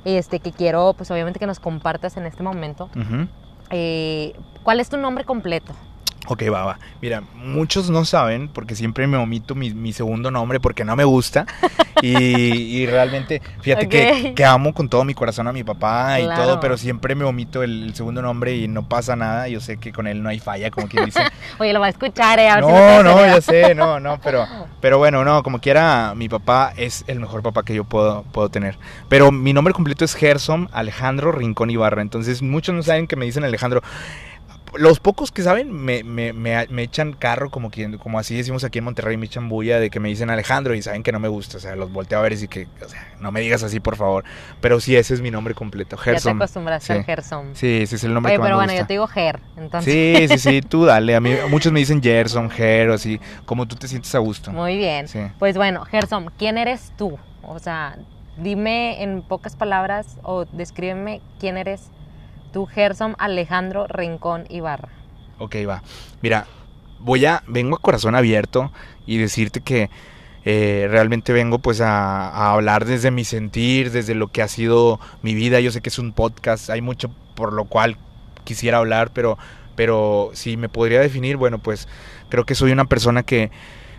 Este, 0.05 0.39
que 0.41 0.53
quiero, 0.53 0.93
pues 0.93 1.11
obviamente 1.11 1.39
que 1.39 1.47
nos 1.47 1.61
compartas 1.61 2.17
en 2.19 2.27
este 2.27 2.43
momento. 2.43 2.91
Ujú. 2.95 3.27
Eh, 3.77 4.33
¿Cuál 4.63 4.79
es 4.79 4.89
tu 4.89 4.97
nombre 4.97 5.25
completo? 5.25 5.75
Ok, 6.27 6.43
va, 6.53 6.65
va. 6.65 6.79
Mira, 7.03 7.23
muchos 7.35 7.91
no 7.91 8.05
saben 8.05 8.49
porque 8.49 8.75
siempre 8.75 9.07
me 9.07 9.19
omito 9.19 9.55
mi, 9.55 9.75
mi 9.75 9.93
segundo 9.93 10.31
nombre 10.31 10.59
porque 10.59 10.85
no 10.85 10.97
me 10.97 11.05
gusta. 11.05 11.45
Y, 12.01 12.17
y 12.17 12.87
realmente, 12.87 13.43
fíjate 13.61 13.89
que, 13.89 14.33
que 14.35 14.45
amo 14.45 14.73
con 14.75 14.89
todo 14.89 15.05
mi 15.05 15.15
corazón 15.15 15.49
a 15.49 15.53
mi 15.53 15.65
papá 15.65 16.21
y 16.21 16.27
todo, 16.27 16.61
pero 16.61 16.77
siempre 16.79 17.15
me 17.15 17.25
omito 17.25 17.63
el, 17.63 17.85
el 17.85 17.95
segundo 17.95 18.23
nombre 18.23 18.57
y 18.57 18.69
no 18.69 18.89
pasa 18.89 19.17
nada. 19.17 19.49
Yo 19.49 19.61
sé 19.61 19.77
que 19.77 19.93
con 19.93 20.07
él 20.07 20.23
no 20.23 20.29
hay 20.31 20.39
falla, 20.39 20.71
como 20.71 20.89
quien 20.89 21.05
dice. 21.05 21.21
Oye, 21.59 21.73
lo 21.73 21.81
va 21.81 21.87
a 21.87 21.91
escuchar, 21.91 22.39
eh, 22.39 22.49
a 22.49 22.63
si 22.65 22.73
No, 22.73 23.03
no, 23.03 23.17
pelea. 23.17 23.35
ya 23.35 23.41
sé, 23.41 23.75
no, 23.75 24.01
no, 24.01 24.19
pero, 24.25 24.47
pero 24.81 24.99
bueno, 24.99 25.25
no, 25.25 25.43
como 25.43 25.61
quiera, 25.61 26.15
mi 26.17 26.29
papá 26.29 26.73
es 26.77 27.05
el 27.07 27.21
mejor 27.21 27.43
papá 27.43 27.65
que 27.65 27.75
yo 27.75 27.85
puedo, 27.85 28.23
puedo 28.33 28.49
tener. 28.49 28.79
Pero 29.09 29.31
mi 29.31 29.53
nombre 29.53 29.75
completo 29.75 30.05
es 30.05 30.15
Gerson 30.15 30.69
Alejandro 30.73 31.33
Rincón 31.33 31.71
Ibarra, 31.71 32.03
entonces 32.03 32.43
muchos 32.43 32.75
no 32.75 32.83
saben 32.83 33.07
que 33.07 33.17
me 33.17 33.27
dicen 33.27 33.45
Alejandro. 33.45 33.83
Los 34.77 35.01
pocos 35.01 35.31
que 35.33 35.43
saben 35.43 35.73
me, 35.73 36.03
me, 36.05 36.33
me, 36.33 36.67
me 36.69 36.83
echan 36.83 37.13
carro, 37.13 37.51
como, 37.51 37.71
quien, 37.71 37.99
como 37.99 38.19
así 38.19 38.37
decimos 38.37 38.65
aquí 38.65 38.79
en 38.79 38.85
Monterrey, 38.85 39.17
me 39.17 39.27
echan 39.27 39.49
bulla 39.49 39.79
de 39.79 39.91
que 39.91 40.01
me 40.01 40.09
dicen 40.09 40.31
Alejandro 40.31 40.75
y 40.75 40.83
saben 40.83 41.03
que 41.03 41.13
no 41.13 41.21
me 41.21 41.29
gusta, 41.29 41.57
o 41.59 41.61
sea, 41.61 41.77
los 41.77 41.93
volteo 41.93 42.19
a 42.19 42.23
ver 42.23 42.33
y 42.35 42.49
que, 42.49 42.67
o 42.85 42.89
sea, 42.89 43.07
no 43.21 43.31
me 43.33 43.41
digas 43.41 43.63
así, 43.63 43.81
por 43.81 43.97
favor. 43.97 44.25
Pero 44.61 44.81
sí, 44.81 44.97
ese 44.97 45.15
es 45.15 45.21
mi 45.21 45.31
nombre 45.31 45.55
completo, 45.55 45.97
Ya 45.97 46.03
te 46.03 46.11
Gerson. 46.11 46.37
acostumbraste 46.37 46.87
Sí. 46.93 46.99
al 46.99 47.05
Gerson. 47.05 47.51
Sí, 47.55 47.83
ese 47.83 47.97
es 47.97 48.05
el 48.05 48.13
nombre 48.15 48.31
Oye, 48.31 48.37
que 48.37 48.41
más 48.41 48.47
pero 48.47 48.57
me 48.59 48.65
bueno, 48.67 48.79
yo 48.81 48.87
te 48.87 48.95
digo 48.95 49.07
Ger, 49.07 49.41
entonces. 49.57 49.93
Sí, 49.93 50.29
sí, 50.29 50.39
sí, 50.39 50.61
tú 50.69 50.85
dale. 50.85 51.15
A 51.15 51.21
mí, 51.21 51.31
muchos 51.49 51.73
me 51.73 51.79
dicen 51.81 52.03
Gerson, 52.03 52.51
Ger, 52.51 52.91
o 52.91 52.95
así, 52.95 53.21
como 53.47 53.67
tú 53.67 53.77
te 53.77 53.89
sientes 53.89 54.15
a 54.15 54.19
gusto. 54.19 54.51
Muy 54.53 54.77
bien. 54.77 55.09
Sí. 55.09 55.21
Pues 55.39 55.57
bueno, 55.57 55.85
Gerson, 55.85 56.31
¿quién 56.39 56.59
eres 56.59 56.93
tú? 56.97 57.19
O 57.43 57.59
sea, 57.59 57.97
dime 58.39 59.03
en 59.03 59.23
pocas 59.23 59.55
palabras 59.57 60.19
o 60.23 60.45
descríbeme 60.47 61.21
quién 61.39 61.57
eres 61.57 61.83
tú, 61.83 61.93
Gerson 62.67 63.15
Alejandro 63.19 63.87
Rincón 63.89 64.45
Ibarra. 64.49 64.89
Ok, 65.39 65.57
va. 65.69 65.83
Mira, 66.23 66.47
voy 67.01 67.27
a, 67.27 67.43
vengo 67.47 67.77
a 67.77 67.81
corazón 67.81 68.15
abierto 68.15 68.73
y 69.07 69.19
decirte 69.19 69.61
que 69.61 69.91
eh, 70.45 70.87
realmente 70.91 71.33
vengo 71.33 71.59
pues 71.59 71.81
a, 71.81 72.29
a 72.29 72.53
hablar 72.53 72.85
desde 72.85 73.11
mi 73.11 73.25
sentir, 73.25 73.91
desde 73.91 74.15
lo 74.15 74.29
que 74.29 74.43
ha 74.43 74.49
sido 74.49 75.01
mi 75.23 75.35
vida. 75.35 75.61
Yo 75.61 75.71
sé 75.71 75.81
que 75.81 75.89
es 75.89 75.99
un 75.99 76.13
podcast, 76.13 76.71
hay 76.71 76.81
mucho 76.81 77.11
por 77.35 77.53
lo 77.53 77.65
cual 77.65 77.97
quisiera 78.45 78.79
hablar, 78.79 79.11
pero, 79.13 79.39
pero 79.75 80.31
si 80.35 80.57
me 80.57 80.69
podría 80.69 81.01
definir, 81.01 81.37
bueno, 81.37 81.59
pues 81.59 81.89
creo 82.29 82.45
que 82.45 82.55
soy 82.55 82.73
una 82.73 82.85
persona 82.85 83.23
que, 83.23 83.51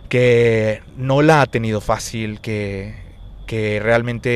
que 0.09 0.81
no 0.95 1.21
la 1.21 1.41
ha 1.41 1.45
tenido 1.47 1.81
fácil, 1.81 2.39
que, 2.41 2.95
que 3.47 3.79
realmente 3.81 4.29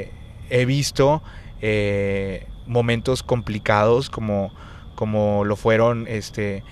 he, 0.00 0.12
he 0.50 0.64
visto 0.66 1.22
eh, 1.60 2.46
momentos 2.66 3.22
complicados 3.22 4.10
como, 4.10 4.52
como 4.94 5.44
lo 5.44 5.56
fueron 5.56 6.06
este, 6.08 6.62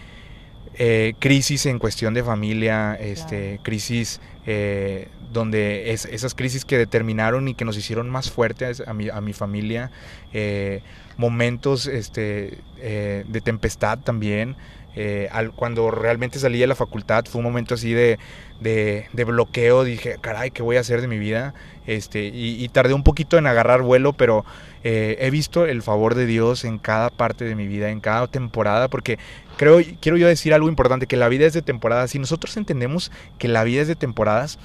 eh, 0.74 1.14
crisis 1.18 1.66
en 1.66 1.78
cuestión 1.78 2.14
de 2.14 2.22
familia, 2.22 2.94
este, 2.94 3.60
crisis 3.62 4.20
eh, 4.46 5.08
donde 5.32 5.92
es, 5.92 6.04
esas 6.04 6.34
crisis 6.34 6.64
que 6.64 6.76
determinaron 6.76 7.48
y 7.48 7.54
que 7.54 7.64
nos 7.64 7.76
hicieron 7.76 8.10
más 8.10 8.30
fuertes 8.30 8.82
a 8.86 8.92
mi, 8.92 9.08
a 9.08 9.20
mi 9.20 9.32
familia, 9.32 9.90
eh, 10.32 10.82
momentos 11.16 11.86
este, 11.86 12.58
eh, 12.78 13.24
de 13.26 13.40
tempestad 13.40 13.98
también. 13.98 14.56
Eh, 14.94 15.30
cuando 15.56 15.90
realmente 15.90 16.38
salí 16.38 16.58
de 16.58 16.66
la 16.66 16.74
facultad 16.74 17.24
fue 17.24 17.38
un 17.38 17.44
momento 17.44 17.74
así 17.74 17.92
de, 17.92 18.18
de, 18.60 19.24
bloqueo, 19.24 19.84
dije, 19.84 20.16
caray, 20.20 20.50
¿qué 20.50 20.62
voy 20.62 20.76
a 20.76 20.80
hacer 20.80 21.00
de 21.00 21.08
mi 21.08 21.18
vida? 21.18 21.54
Este, 21.86 22.24
y, 22.24 22.62
y 22.62 22.68
tardé 22.68 22.94
un 22.94 23.02
poquito 23.02 23.38
en 23.38 23.46
agarrar 23.46 23.82
vuelo, 23.82 24.12
pero 24.12 24.44
eh, 24.84 25.16
he 25.20 25.30
visto 25.30 25.66
el 25.66 25.82
favor 25.82 26.14
de 26.14 26.26
Dios 26.26 26.64
en 26.64 26.78
cada 26.78 27.10
parte 27.10 27.44
de 27.44 27.54
mi 27.54 27.66
vida, 27.66 27.90
en 27.90 28.00
cada 28.00 28.26
temporada, 28.26 28.88
porque 28.88 29.18
creo, 29.56 29.80
quiero 30.00 30.18
yo 30.18 30.26
decir 30.26 30.54
algo 30.54 30.68
importante, 30.68 31.06
que 31.06 31.16
la 31.16 31.28
vida 31.28 31.46
es 31.46 31.52
de 31.52 31.62
temporadas. 31.62 32.10
Si 32.10 32.18
nosotros 32.18 32.56
entendemos 32.56 33.12
que 33.38 33.48
la 33.48 33.64
vida 33.64 33.82
es 33.82 33.88
de 33.88 33.96
temporadas, 33.96 34.58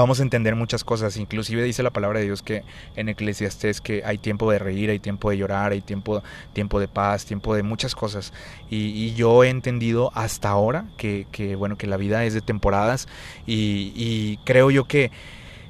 vamos 0.00 0.20
a 0.20 0.22
entender 0.22 0.54
muchas 0.56 0.84
cosas. 0.84 1.16
Inclusive 1.16 1.62
dice 1.62 1.82
la 1.82 1.90
palabra 1.90 2.20
de 2.20 2.26
Dios 2.26 2.42
que 2.42 2.64
en 2.96 3.08
Eclesiastés 3.08 3.80
que 3.80 4.02
hay 4.04 4.18
tiempo 4.18 4.50
de 4.50 4.58
reír, 4.58 4.90
hay 4.90 4.98
tiempo 4.98 5.30
de 5.30 5.38
llorar, 5.38 5.72
hay 5.72 5.80
tiempo, 5.80 6.22
tiempo 6.52 6.80
de 6.80 6.88
paz, 6.88 7.24
tiempo 7.24 7.54
de 7.54 7.62
muchas 7.62 7.94
cosas. 7.94 8.32
Y, 8.70 9.14
yo 9.14 9.44
he 9.44 9.48
entendido 9.48 10.10
hasta 10.14 10.48
ahora 10.48 10.86
que, 10.96 11.56
bueno, 11.56 11.76
que 11.76 11.86
la 11.86 11.96
vida 11.96 12.24
es 12.24 12.34
de 12.34 12.40
temporadas 12.40 13.06
y, 13.46 13.92
y 13.94 14.38
creo 14.44 14.70
yo 14.70 14.86
que 14.88 15.12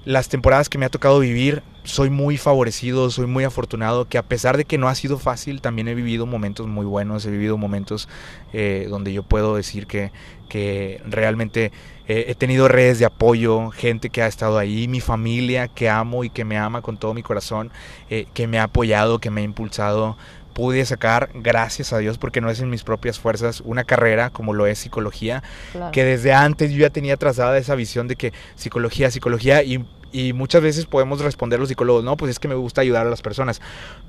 las 0.04 0.28
temporadas 0.28 0.68
que 0.68 0.78
me 0.78 0.84
ha 0.84 0.90
tocado 0.90 1.18
vivir, 1.18 1.62
soy 1.82 2.10
muy 2.10 2.36
favorecido, 2.36 3.10
soy 3.10 3.26
muy 3.26 3.44
afortunado, 3.44 4.06
que 4.06 4.18
a 4.18 4.22
pesar 4.22 4.56
de 4.56 4.64
que 4.64 4.76
no 4.78 4.88
ha 4.88 4.94
sido 4.94 5.18
fácil, 5.18 5.60
también 5.60 5.88
he 5.88 5.94
vivido 5.94 6.26
momentos 6.26 6.66
muy 6.66 6.84
buenos, 6.84 7.24
he 7.24 7.30
vivido 7.30 7.56
momentos 7.56 8.08
eh, 8.52 8.86
donde 8.90 9.12
yo 9.12 9.22
puedo 9.22 9.56
decir 9.56 9.86
que, 9.86 10.12
que 10.54 11.00
realmente 11.04 11.72
eh, 12.06 12.26
he 12.28 12.36
tenido 12.36 12.68
redes 12.68 13.00
de 13.00 13.06
apoyo, 13.06 13.70
gente 13.70 14.08
que 14.08 14.22
ha 14.22 14.28
estado 14.28 14.56
ahí, 14.56 14.86
mi 14.86 15.00
familia 15.00 15.66
que 15.66 15.90
amo 15.90 16.22
y 16.22 16.30
que 16.30 16.44
me 16.44 16.56
ama 16.56 16.80
con 16.80 16.96
todo 16.96 17.12
mi 17.12 17.24
corazón, 17.24 17.72
eh, 18.08 18.28
que 18.34 18.46
me 18.46 18.60
ha 18.60 18.62
apoyado, 18.62 19.18
que 19.18 19.32
me 19.32 19.40
ha 19.40 19.44
impulsado, 19.44 20.16
pude 20.52 20.86
sacar, 20.86 21.30
gracias 21.34 21.92
a 21.92 21.98
Dios, 21.98 22.18
porque 22.18 22.40
no 22.40 22.50
es 22.50 22.60
en 22.60 22.70
mis 22.70 22.84
propias 22.84 23.18
fuerzas, 23.18 23.62
una 23.62 23.82
carrera 23.82 24.30
como 24.30 24.54
lo 24.54 24.68
es 24.68 24.78
psicología, 24.78 25.42
que 25.90 26.04
desde 26.04 26.32
antes 26.32 26.70
yo 26.70 26.82
ya 26.82 26.90
tenía 26.90 27.16
trazada 27.16 27.58
esa 27.58 27.74
visión 27.74 28.06
de 28.06 28.14
que 28.14 28.32
psicología, 28.54 29.10
psicología, 29.10 29.64
y, 29.64 29.84
y, 30.14 30.32
muchas 30.32 30.62
veces 30.62 30.86
podemos 30.86 31.20
responder 31.20 31.58
los 31.58 31.68
psicólogos, 31.68 32.04
no, 32.04 32.16
pues 32.16 32.30
es 32.30 32.38
que 32.38 32.48
me 32.48 32.54
gusta 32.54 32.80
ayudar 32.80 33.06
a 33.06 33.10
las 33.10 33.20
personas, 33.20 33.60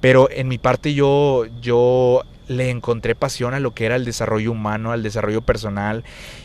pero 0.02 0.30
en 0.30 0.48
mi 0.48 0.58
parte 0.58 0.94
yo, 0.94 1.46
yo 1.62 2.22
le 2.48 2.70
encontré 2.70 3.16
pasión 3.16 3.56
a 3.56 3.60
lo 3.60 3.74
que 3.74 3.86
era 3.86 3.96
el 3.96 4.06
desarrollo 4.06 4.52
humano, 4.52 4.92
al 4.92 5.02
desarrollo 5.02 5.42
personal, 5.42 6.04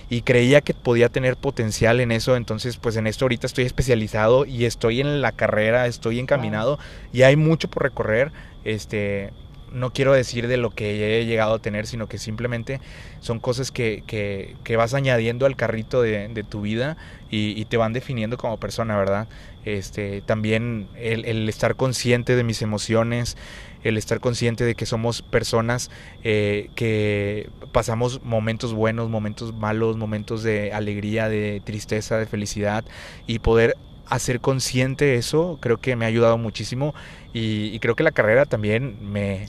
y 0.08 0.22
creía 0.22 0.62
que 0.62 0.72
podía 0.72 1.10
tener 1.10 1.36
potencial 1.36 2.00
en 2.00 2.10
eso, 2.10 2.36
entonces 2.36 2.78
pues 2.78 2.96
en 2.96 3.06
esto 3.06 3.26
ahorita 3.26 3.46
estoy 3.46 3.64
especializado 3.64 4.46
y 4.46 4.64
estoy 4.64 5.00
en 5.00 5.20
la 5.20 5.32
carrera, 5.32 5.86
estoy 5.86 6.18
encaminado, 6.18 6.78
y 7.12 7.22
hay 7.22 7.36
mucho 7.36 7.68
por 7.68 7.82
recorrer, 7.82 8.32
este 8.64 9.30
no 9.72 9.92
quiero 9.92 10.12
decir 10.12 10.48
de 10.48 10.56
lo 10.56 10.70
que 10.70 11.20
he 11.20 11.26
llegado 11.26 11.54
a 11.54 11.58
tener, 11.58 11.86
sino 11.86 12.08
que 12.08 12.18
simplemente 12.18 12.80
son 13.20 13.40
cosas 13.40 13.70
que, 13.70 14.02
que, 14.06 14.76
vas 14.76 14.94
añadiendo 14.94 15.46
al 15.46 15.56
carrito 15.56 16.02
de, 16.02 16.44
tu 16.48 16.62
vida 16.62 16.96
y, 17.30 17.64
te 17.66 17.76
van 17.76 17.92
definiendo 17.92 18.36
como 18.36 18.58
persona, 18.58 18.96
¿verdad? 18.96 19.28
Este, 19.64 20.22
también 20.22 20.88
el, 20.96 21.48
estar 21.48 21.76
consciente 21.76 22.36
de 22.36 22.44
mis 22.44 22.62
emociones, 22.62 23.36
el 23.82 23.96
estar 23.96 24.20
consciente 24.20 24.64
de 24.64 24.74
que 24.74 24.86
somos 24.86 25.22
personas 25.22 25.90
eh, 26.22 26.70
que 26.74 27.48
pasamos 27.72 28.22
momentos 28.22 28.74
buenos, 28.74 29.08
momentos 29.08 29.54
malos, 29.54 29.96
momentos 29.96 30.42
de 30.42 30.72
alegría, 30.72 31.28
de 31.28 31.62
tristeza, 31.64 32.18
de 32.18 32.26
felicidad 32.26 32.84
y 33.26 33.38
poder 33.38 33.76
hacer 34.06 34.40
consciente 34.40 35.14
eso 35.14 35.58
creo 35.60 35.78
que 35.78 35.96
me 35.96 36.04
ha 36.04 36.08
ayudado 36.08 36.38
muchísimo 36.38 36.94
y, 37.32 37.78
creo 37.78 37.94
que 37.94 38.02
la 38.02 38.10
carrera 38.10 38.44
también 38.44 38.98
me, 39.00 39.46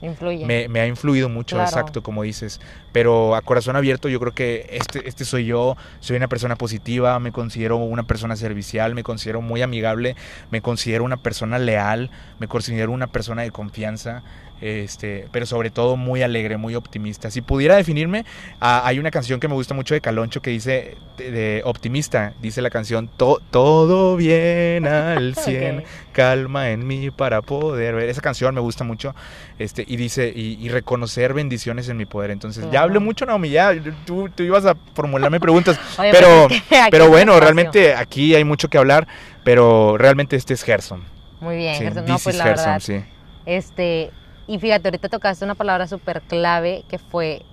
me, 0.70 0.80
ha 0.80 0.86
influido 0.86 1.30
mucho, 1.30 1.60
exacto, 1.60 2.04
como 2.04 2.22
dices. 2.22 2.62
Pero 2.92 3.36
a 3.36 3.42
corazón 3.42 3.76
abierto 3.76 4.08
yo 4.08 4.20
creo 4.20 4.34
que 4.34 4.68
este, 4.70 5.08
este 5.10 5.26
soy 5.26 5.46
yo, 5.46 5.76
soy 6.00 6.18
una 6.18 6.28
persona 6.28 6.56
positiva, 6.56 7.18
me 7.20 7.32
considero 7.32 7.78
una 7.78 8.04
persona 8.04 8.36
servicial, 8.36 8.94
me 8.94 9.02
considero 9.02 9.42
muy 9.42 9.64
amigable, 9.64 10.16
me 10.52 10.62
considero 10.62 11.04
una 11.04 11.18
persona 11.18 11.58
leal, 11.58 12.12
me 12.38 12.48
considero 12.48 12.92
una 12.92 13.08
persona 13.08 13.42
de 13.42 13.50
confianza 13.50 14.22
este, 14.62 15.28
pero 15.32 15.46
sobre 15.46 15.72
todo 15.72 15.98
muy 15.98 16.22
alegre, 16.22 16.58
muy 16.58 16.76
optimista. 16.76 17.32
Si 17.32 17.42
pudiera 17.42 17.76
definirme, 17.76 18.26
ah, 18.60 18.84
hay 18.86 19.00
una 19.00 19.10
canción 19.10 19.40
que 19.40 19.48
me 19.48 19.56
gusta 19.56 19.74
mucho 19.74 19.96
de 19.96 20.02
Caloncho 20.02 20.42
que 20.42 20.52
dice 20.52 20.98
de, 21.18 21.62
optimista, 21.66 22.34
dice 22.42 22.62
la 22.62 22.70
canción 22.70 23.10
todo 23.18 24.16
bien 24.16 24.88
al 24.88 25.36
100, 25.36 25.84
calma 26.12 26.70
en 26.70 26.86
mí 26.86 27.10
para 27.10 27.42
poder 27.42 27.96
ver. 27.96 28.10
Esa 28.10 28.22
canción 28.22 28.54
me 28.54 28.62
gusta 28.62 28.84
mucho 28.84 29.16
este, 29.58 29.84
y 29.88 29.96
dice 29.96 30.32
y, 30.34 30.70
reconocer 30.70 31.34
bendiciones 31.34 31.90
en 31.90 31.98
mi 31.98 32.06
poder. 32.06 32.32
Entonces, 32.32 32.66
ya 32.72 32.84
hablé 32.84 33.00
mucho, 33.00 33.26
Naomi, 33.26 33.50
ya 33.50 33.74
tú, 34.06 34.30
tú 34.30 34.44
ibas 34.44 34.66
a 34.66 34.76
formularme 34.94 35.40
preguntas, 35.40 35.80
pero, 35.98 36.48
pero 36.92 37.10
bueno, 37.10 37.40
realmente 37.40 37.96
aquí 37.96 38.36
hay 38.36 38.44
mucho 38.44 38.70
que 38.70 38.78
hablar, 38.78 39.08
pero 39.44 39.98
realmente 39.98 40.36
este 40.36 40.54
es 40.54 40.64
Gerson. 40.64 41.04
Muy 41.40 41.56
bien, 41.56 41.76
Gerson, 41.76 42.06
no, 42.06 42.20
pues 42.20 42.36
la 42.36 42.46
verdad, 42.46 42.80
sí. 42.80 43.04
este, 43.48 44.12
y 44.52 44.60
fíjate, 44.60 44.90
ahorita 44.90 45.08
tocaste 45.08 45.46
una 45.46 45.56
palabra 45.56 45.88
súper 45.88 46.22
clave 46.22 46.84
que 46.90 46.98
fue, 46.98 47.44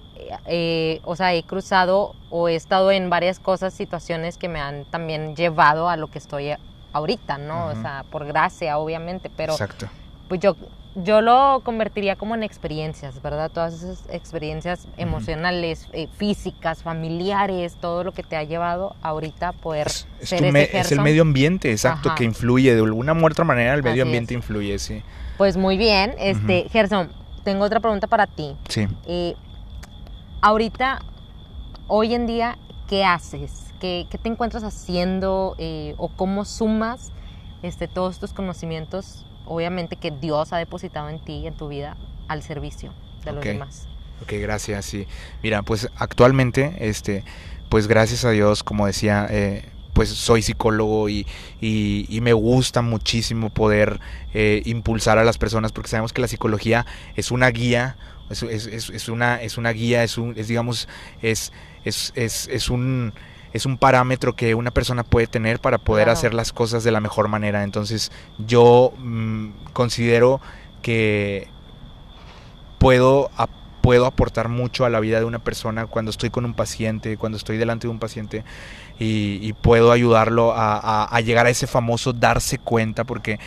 eh, 0.47 1.01
o 1.05 1.15
sea, 1.15 1.33
he 1.33 1.45
cruzado 1.45 2.17
o 2.29 2.49
he 2.49 2.57
estado 2.57 2.91
en 2.91 3.09
varias 3.09 3.39
cosas, 3.39 3.73
situaciones 3.73 4.37
que 4.37 4.49
me 4.49 4.59
han 4.59 4.85
también 4.85 5.37
llevado 5.37 5.89
a 5.89 5.97
lo 5.97 6.09
que 6.09 6.19
estoy 6.19 6.55
ahorita, 6.93 7.39
¿no? 7.39 7.69
O 7.69 7.77
sea, 7.81 8.05
por 8.11 8.27
gracia, 8.27 8.79
obviamente, 8.79 9.31
pero... 9.31 9.53
Exacto. 9.53 9.87
Pues 10.27 10.41
yo, 10.41 10.57
yo 10.97 11.21
lo 11.21 11.61
convertiría 11.63 12.17
como 12.17 12.35
en 12.35 12.43
experiencias, 12.43 13.23
¿verdad? 13.23 13.49
Todas 13.49 13.75
esas 13.75 14.03
experiencias 14.11 14.89
emocionales, 14.97 15.87
eh, 15.93 16.09
físicas, 16.17 16.83
familiares, 16.83 17.77
todo 17.81 18.03
lo 18.03 18.11
que 18.11 18.25
te 18.25 18.37
ha 18.37 18.43
llevado 18.43 18.97
ahorita 19.03 19.51
a 19.51 19.53
poder 19.53 19.87
es, 19.87 20.09
ser 20.21 20.45
es 20.45 20.91
el 20.91 21.01
medio 21.01 21.23
ambiente, 21.23 21.71
exacto, 21.71 22.13
que 22.17 22.25
influye, 22.25 22.75
de 22.75 22.83
alguna 22.83 23.13
u 23.13 23.25
otra 23.25 23.45
manera 23.45 23.73
el 23.75 23.85
medio 23.85 24.03
ambiente 24.03 24.35
influye, 24.35 24.81
sí. 24.81 25.05
Pues 25.39 25.57
muy 25.57 25.79
bien, 25.79 26.15
este, 26.19 26.69
Gerson, 26.69 27.13
tengo 27.45 27.65
otra 27.65 27.79
pregunta 27.79 28.09
para 28.09 28.27
ti. 28.27 28.57
Sí. 28.69 28.89
Eh, 29.07 29.37
ahorita, 30.41 30.99
hoy 31.87 32.15
en 32.15 32.27
día, 32.27 32.59
¿qué 32.89 33.05
haces? 33.05 33.73
¿Qué, 33.81 34.09
te 34.11 34.29
encuentras 34.29 34.65
haciendo 34.65 35.55
eh, 35.59 35.95
o 35.97 36.09
cómo 36.09 36.45
sumas 36.45 37.13
este, 37.63 37.87
todos 37.87 38.19
tus 38.19 38.33
conocimientos, 38.33 39.25
obviamente 39.47 39.95
que 39.95 40.11
Dios 40.11 40.53
ha 40.53 40.59
depositado 40.59 41.09
en 41.09 41.25
ti, 41.25 41.47
en 41.47 41.55
tu 41.55 41.69
vida, 41.69 41.97
al 42.27 42.43
servicio 42.43 42.93
de 43.25 43.33
los 43.33 43.45
demás? 43.45 43.87
Ok, 44.21 44.33
gracias, 44.41 44.85
sí. 44.87 45.07
Mira, 45.45 45.63
pues 45.63 45.89
actualmente, 45.97 46.75
este, 46.81 47.23
pues 47.69 47.87
gracias 47.87 48.25
a 48.25 48.31
Dios, 48.31 48.65
como 48.65 48.87
decía, 48.87 49.29
eh, 49.31 49.65
pues 49.99 50.11
soy 50.11 50.43
psicólogo 50.43 51.09
y, 51.09 51.27
me 52.23 52.33
gusta 52.33 52.83
muchísimo 52.83 53.51
poder 53.51 53.99
eh, 54.33 54.63
impulsar 54.65 55.19
a 55.19 55.25
las 55.25 55.39
personas 55.39 55.73
porque 55.73 55.91
sabemos 55.91 56.13
que 56.13 56.21
la 56.21 56.29
psicología 56.29 56.87
es 57.17 57.33
una 57.33 57.51
guía, 57.51 57.97
es, 58.31 59.09
una, 59.09 59.43
es 59.43 59.59
una 59.59 59.71
guía, 59.71 60.05
es 60.05 60.17
un, 60.17 60.35
es 60.37 60.47
digamos, 60.47 60.87
es, 61.21 61.51
es, 61.85 62.71
un 62.71 63.13
es 63.53 63.67
un 63.67 63.77
parámetro 63.77 64.37
que 64.37 64.55
una 64.55 64.71
persona 64.71 65.03
puede 65.03 65.27
tener 65.27 65.59
para 65.59 65.79
poder 65.79 66.11
hacer 66.11 66.33
las 66.33 66.53
cosas 66.53 66.85
de 66.85 66.93
la 66.93 67.01
mejor 67.01 67.27
manera. 67.27 67.65
Entonces 67.65 68.13
yo 68.39 68.93
mm, 68.99 69.49
considero 69.73 70.41
que 70.81 71.49
puedo 72.79 73.33
puedo 73.89 74.05
aportar 74.05 74.51
mucho 74.51 74.85
a 74.85 74.91
la 74.91 75.01
vida 75.01 75.19
de 75.19 75.25
una 75.25 75.39
persona 75.39 75.87
cuando 75.87 76.11
estoy 76.11 76.29
con 76.29 76.45
un 76.45 76.53
paciente, 76.53 77.17
cuando 77.17 77.39
estoy 77.39 77.57
delante 77.57 77.87
de 77.87 77.91
un 77.91 77.99
paciente 77.99 78.45
y, 78.99 79.55
puedo 79.55 79.93
ayudarlo 79.93 80.53
a, 80.55 81.19
llegar 81.25 81.47
a 81.47 81.49
ese 81.49 81.67
famoso 81.67 82.13
darse 82.13 82.59
cuenta, 82.59 83.05
porque 83.05 83.39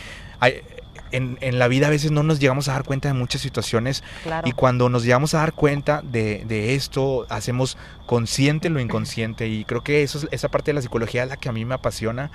en, 1.12 1.58
la 1.60 1.68
vida 1.68 1.86
a 1.86 1.90
veces 1.90 2.10
no 2.10 2.24
nos 2.24 2.40
llegamos 2.40 2.66
a 2.66 2.72
dar 2.72 2.82
cuenta 2.82 3.06
de 3.06 3.14
muchas 3.14 3.40
situaciones 3.40 4.02
y 4.44 4.50
cuando 4.50 4.88
nos 4.88 5.04
llegamos 5.04 5.32
a 5.34 5.38
dar 5.38 5.52
cuenta 5.52 6.02
de, 6.02 6.74
esto, 6.74 7.24
hacemos 7.28 7.78
consciente 8.06 8.68
lo 8.68 8.80
inconsciente 8.80 9.46
y 9.46 9.64
creo 9.64 9.84
que 9.84 10.02
eso, 10.02 10.26
esa 10.32 10.48
parte 10.48 10.72
de 10.72 10.74
la 10.74 10.82
psicología 10.82 11.22
es 11.22 11.28
la 11.28 11.36
que 11.36 11.50
a 11.50 11.52
mí 11.52 11.64
me 11.64 11.74
apasiona 11.74 12.32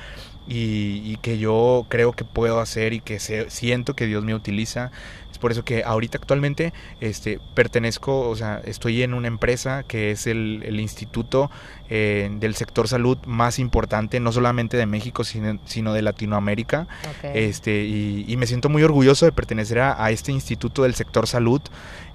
y, 0.47 1.17
que 1.17 1.39
yo 1.39 1.85
creo 1.89 2.13
que 2.13 2.23
puedo 2.23 2.61
hacer 2.61 2.93
y 2.93 3.01
que 3.01 3.19
siento 3.19 3.97
que 3.97 4.05
Dios 4.05 4.23
me 4.23 4.33
utiliza 4.33 4.91
por 5.37 5.51
eso 5.51 5.63
que 5.63 5.83
ahorita 5.83 6.17
actualmente 6.17 6.73
este, 7.01 7.39
pertenezco, 7.53 8.29
o 8.29 8.35
sea, 8.35 8.61
estoy 8.65 9.03
en 9.03 9.13
una 9.13 9.27
empresa 9.27 9.83
que 9.83 10.11
es 10.11 10.27
el, 10.27 10.79
instituto 10.79 11.49
eh, 11.89 12.29
del 12.39 12.55
sector 12.55 12.87
salud 12.87 13.17
más 13.25 13.59
importante, 13.59 14.19
no 14.19 14.31
solamente 14.31 14.77
de 14.77 14.85
México, 14.85 15.23
sino, 15.23 15.93
de 15.93 16.01
Latinoamérica. 16.01 16.87
Este, 17.23 17.83
y, 17.85 18.35
me 18.37 18.45
siento 18.45 18.69
muy 18.69 18.83
orgulloso 18.83 19.25
de 19.25 19.31
pertenecer 19.31 19.79
a, 19.79 20.11
este 20.11 20.31
instituto 20.31 20.83
del 20.83 20.95
sector 20.95 21.27
salud. 21.27 21.61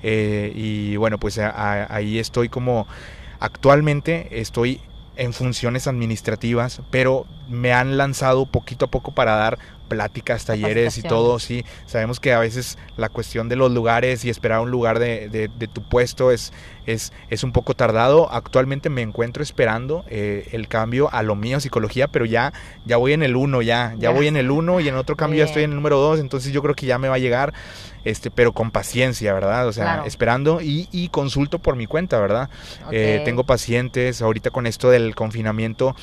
Eh, 0.03 0.53
y 0.55 0.97
bueno, 0.97 1.19
pues 1.19 1.39
ahí 1.39 2.19
estoy 2.19 2.49
como 2.49 2.87
actualmente 3.41 4.41
estoy 4.41 4.81
en 5.17 5.33
funciones 5.33 5.87
administrativas, 5.87 6.81
pero 6.91 7.27
me 7.49 7.73
han 7.73 7.97
lanzado 7.97 8.47
poquito 8.47 8.87
a 8.87 8.91
poco 8.91 9.13
para 9.13 9.37
dar 9.37 9.59
pláticas, 9.93 10.47
talleres 10.47 10.97
y 10.97 11.03
todo, 11.03 11.39
sí. 11.39 11.67
Sabemos 11.85 12.19
que 12.19 12.33
a 12.33 12.39
veces 12.39 12.79
la 12.97 13.11
cuestión 13.11 13.51
de 13.51 13.57
los 13.57 13.71
lugares 13.71 14.25
y 14.25 14.31
esperar 14.31 14.61
un 14.61 14.71
lugar 14.71 14.99
de, 14.99 15.29
de, 15.29 15.69
tu 15.69 15.83
puesto 15.83 16.31
es, 16.31 16.55
es, 16.87 17.13
es, 17.29 17.45
un 17.45 17.53
poco 17.53 17.75
tardado. 17.75 18.33
Actualmente 18.33 18.89
me 18.89 19.03
encuentro 19.03 19.43
esperando 19.43 20.05
eh, 20.09 20.49
el 20.53 20.67
cambio 20.67 21.13
a 21.13 21.23
lo 21.23 21.37
mío, 21.37 21.61
psicología, 21.61 22.09
pero 22.09 22.25
ya, 22.25 22.55
ya 22.87 22.97
voy 22.97 23.13
en 23.13 23.23
el 23.23 23.37
uno, 23.37 23.61
ya, 23.61 23.95
ya, 23.99 24.09
voy 24.09 24.29
en 24.29 24.39
el 24.39 24.51
uno 24.51 24.81
y 24.81 24.89
en 24.89 24.97
otro 24.97 25.15
cambio 25.15 25.41
ya 25.41 25.45
estoy 25.45 25.65
en 25.65 25.71
el 25.73 25.77
número 25.77 25.99
dos, 25.99 26.21
entonces 26.21 26.53
yo 26.55 26.63
creo 26.63 26.75
que 26.75 26.87
ya 26.87 26.99
me 26.99 27.09
va 27.09 27.17
a 27.17 27.19
llegar, 27.19 27.53
este, 28.05 28.31
pero 28.31 28.53
con 28.53 28.71
paciencia, 28.71 29.35
¿verdad? 29.35 29.69
O 29.69 29.73
sea, 29.75 30.05
esperando 30.07 30.63
y, 30.63 30.89
y, 30.91 31.09
consulto 31.09 31.59
por 31.59 31.77
mi 31.77 31.87
cuenta, 31.87 32.19
¿verdad? 32.19 32.49
Eh, 32.91 33.21
tengo 33.27 33.45
pacientes, 33.45 34.23
ahorita 34.23 34.51
con 34.51 34.67
esto 34.67 34.89
del 34.89 35.15
confinamiento 35.15 35.95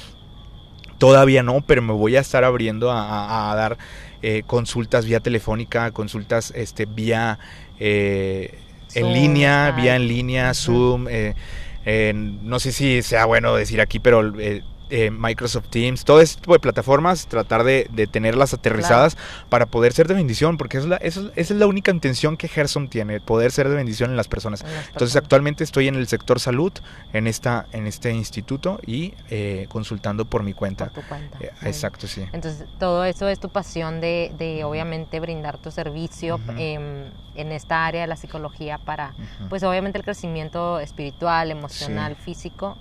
Todavía 0.99 1.41
no, 1.41 1.61
pero 1.61 1.81
me 1.81 1.93
voy 1.93 2.15
a 2.15 2.19
estar 2.19 2.43
abriendo 2.43 2.91
a, 2.91 3.51
dar 3.55 3.77
eh, 4.21 4.43
consultas 4.45 5.05
vía 5.05 5.19
telefónica, 5.19 5.89
consultas 5.91 6.53
este, 6.55 6.85
vía 6.85 7.39
en 7.79 9.13
línea, 9.13 9.71
vía 9.71 9.95
en 9.95 10.07
línea, 10.07 10.53
Zoom. 10.53 11.07
no 12.43 12.59
sé 12.59 12.71
si 12.71 13.01
sea 13.01 13.25
bueno 13.25 13.55
decir 13.55 13.81
aquí, 13.81 13.99
pero 13.99 14.31
eh, 14.89 15.11
Microsoft 15.11 15.67
Teams, 15.69 16.03
todo 16.05 16.21
este 16.21 16.41
tipo 16.41 16.53
de 16.53 16.59
plataformas, 16.59 17.27
tratar 17.27 17.63
de, 17.63 17.89
tenerlas 18.11 18.53
aterrizadas 18.53 19.17
para 19.49 19.65
poder 19.65 19.93
ser 19.93 20.07
de 20.07 20.13
bendición, 20.13 20.57
porque 20.57 20.77
es 20.77 20.85
la, 20.85 20.97
esa, 20.97 21.21
es 21.35 21.51
la 21.51 21.67
única 21.67 21.91
intención 21.91 22.37
que 22.37 22.47
Gerson 22.47 22.87
tiene, 22.87 23.19
poder 23.19 23.51
ser 23.51 23.69
de 23.69 23.75
bendición 23.75 24.09
en 24.09 24.17
las 24.17 24.27
personas. 24.27 24.65
Entonces 24.91 25.15
actualmente 25.15 25.63
estoy 25.63 25.87
en 25.87 25.95
el 25.95 26.07
sector 26.07 26.39
salud, 26.39 26.73
en, 27.13 27.27
esta, 27.27 27.67
en 27.71 27.87
este 27.87 28.11
instituto 28.11 28.79
y 28.85 29.13
eh, 29.29 29.67
consultando 29.69 30.25
por 30.25 30.43
mi 30.43 30.53
cuenta. 30.53 30.85
Por 30.85 31.03
tu 31.03 31.09
cuenta. 31.09 31.37
Eh, 31.39 31.51
exacto, 31.63 32.07
sí. 32.07 32.25
Entonces 32.33 32.67
todo 32.79 33.05
eso 33.05 33.27
es 33.27 33.39
tu 33.39 33.49
pasión 33.49 34.01
de, 34.01 34.33
de 34.37 34.63
obviamente 34.63 35.19
brindar 35.19 35.57
tu 35.57 35.71
servicio 35.71 36.39
em, 36.57 37.05
en 37.35 37.51
esta 37.51 37.85
área 37.85 38.01
de 38.01 38.07
la 38.07 38.15
psicología 38.15 38.77
para, 38.77 39.13
pues 39.49 39.63
obviamente 39.63 39.97
el 39.97 40.03
crecimiento 40.03 40.79
espiritual, 40.79 41.51
emocional, 41.51 42.15
físico 42.15 42.77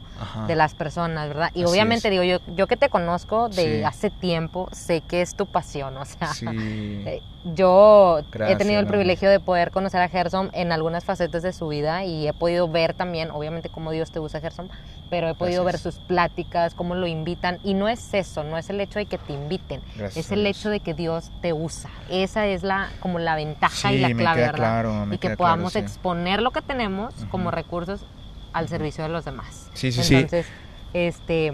de 0.47 0.57
las 0.57 0.75
personas, 0.75 1.29
¿verdad? 1.29 1.51
Y 1.55 1.65
obviamente 1.65 1.98
te 2.01 2.11
digo, 2.11 2.23
yo, 2.23 2.39
yo 2.55 2.67
que 2.67 2.77
te 2.77 2.89
conozco 2.89 3.49
de 3.49 3.85
hace 3.85 4.11
tiempo, 4.11 4.69
sé 4.73 5.01
que 5.01 5.23
es 5.23 5.35
tu 5.35 5.47
pasión, 5.47 5.97
o 5.97 6.05
sea, 6.05 6.31
eh, 6.53 7.23
yo 7.45 8.21
he 8.47 8.57
tenido 8.57 8.81
el 8.81 8.87
privilegio 8.87 9.31
de 9.31 9.41
poder 9.41 9.71
conocer 9.71 10.01
a 10.01 10.09
Gerson 10.09 10.51
en 10.53 10.73
algunas 10.73 11.05
facetas 11.05 11.43
de 11.43 11.53
su 11.53 11.69
vida 11.69 12.05
y 12.05 12.29
he 12.29 12.33
podido 12.33 12.69
ver 12.69 12.95
también, 12.95 13.31
obviamente, 13.31 13.69
cómo 13.69 13.91
Dios 13.91 14.11
te 14.11 14.21
usa, 14.21 14.41
Gerson, 14.41 14.71
pero 15.11 15.29
he 15.29 15.35
podido 15.35 15.65
ver 15.65 15.79
sus 15.79 15.97
pláticas, 15.97 16.75
cómo 16.75 16.95
lo 16.95 17.07
invitan, 17.07 17.59
y 17.65 17.75
no 17.75 17.89
es 17.89 18.13
eso, 18.13 18.45
no 18.45 18.59
es 18.59 18.71
el 18.71 18.81
hecho 18.81 18.99
de 18.99 19.07
que 19.07 19.19
te 19.19 19.33
inviten, 19.33 19.81
es 20.15 20.31
el 20.33 20.47
hecho 20.47 20.71
de 20.71 20.81
que 20.81 20.95
Dios 20.95 21.31
te 21.41 21.53
usa. 21.53 21.91
Esa 22.11 22.47
es 22.47 22.63
la 22.63 22.91
como 23.01 23.19
la 23.19 23.35
ventaja 23.37 23.93
y 23.93 23.99
la 23.99 24.13
clave, 24.15 24.41
¿verdad? 24.41 24.57
Claro, 24.57 25.07
y 25.11 25.19
que 25.19 25.37
podamos 25.37 25.77
exponer 25.77 26.43
lo 26.43 26.51
que 26.51 26.63
tenemos 26.63 27.15
como 27.31 27.51
recursos 27.51 28.05
al 28.53 28.69
servicio 28.69 29.05
de 29.05 29.11
los 29.11 29.25
demás. 29.25 29.71
Sí, 29.75 29.93
sí, 29.93 30.15
Entonces, 30.15 30.47
este 30.93 31.53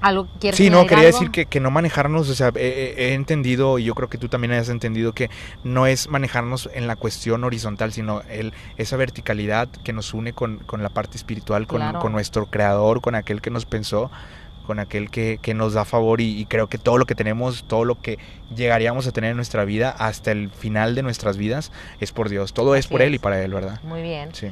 algo 0.00 0.28
Sí, 0.52 0.70
no, 0.70 0.86
quería 0.86 1.04
decir 1.04 1.30
que, 1.30 1.46
que, 1.46 1.60
no 1.60 1.70
manejarnos, 1.70 2.28
o 2.28 2.34
sea, 2.34 2.52
he, 2.54 3.14
entendido, 3.14 3.78
y 3.78 3.84
yo 3.84 3.94
creo 3.94 4.08
que 4.08 4.18
tú 4.18 4.28
también 4.28 4.52
hayas 4.52 4.68
entendido 4.68 5.12
que 5.12 5.30
no 5.64 5.86
es 5.86 6.08
manejarnos 6.08 6.68
en 6.74 6.86
la 6.86 6.96
cuestión 6.96 7.44
horizontal, 7.44 7.92
sino 7.92 8.22
el, 8.30 8.52
esa 8.76 8.96
verticalidad 8.96 9.68
que 9.68 9.92
nos 9.92 10.14
une 10.14 10.32
con, 10.32 10.60
la 10.78 10.88
parte 10.88 11.16
espiritual, 11.16 11.66
con, 11.66 12.12
nuestro 12.12 12.46
creador, 12.46 13.00
con 13.00 13.14
aquel 13.14 13.40
que 13.40 13.50
nos 13.50 13.64
pensó, 13.64 14.10
con 14.66 14.78
aquel 14.78 15.10
que, 15.10 15.54
nos 15.54 15.74
da 15.74 15.84
favor 15.84 16.20
y, 16.20 16.44
creo 16.46 16.68
que 16.68 16.78
todo 16.78 16.98
lo 16.98 17.06
que 17.06 17.14
tenemos, 17.14 17.64
todo 17.64 17.84
lo 17.84 18.00
que 18.00 18.18
llegaríamos 18.54 19.06
a 19.06 19.12
tener 19.12 19.30
en 19.30 19.36
nuestra 19.36 19.64
vida 19.64 19.90
hasta 19.90 20.32
el 20.32 20.50
final 20.50 20.94
de 20.94 21.02
nuestras 21.02 21.36
vidas 21.36 21.72
es 22.00 22.12
por 22.12 22.28
Dios. 22.28 22.52
Todo 22.52 22.74
es 22.74 22.86
por 22.86 23.02
Él 23.02 23.14
y 23.14 23.18
para 23.18 23.42
Él, 23.42 23.54
¿verdad? 23.54 23.80
Muy 23.82 24.02
bien. 24.02 24.34
Sí. 24.34 24.48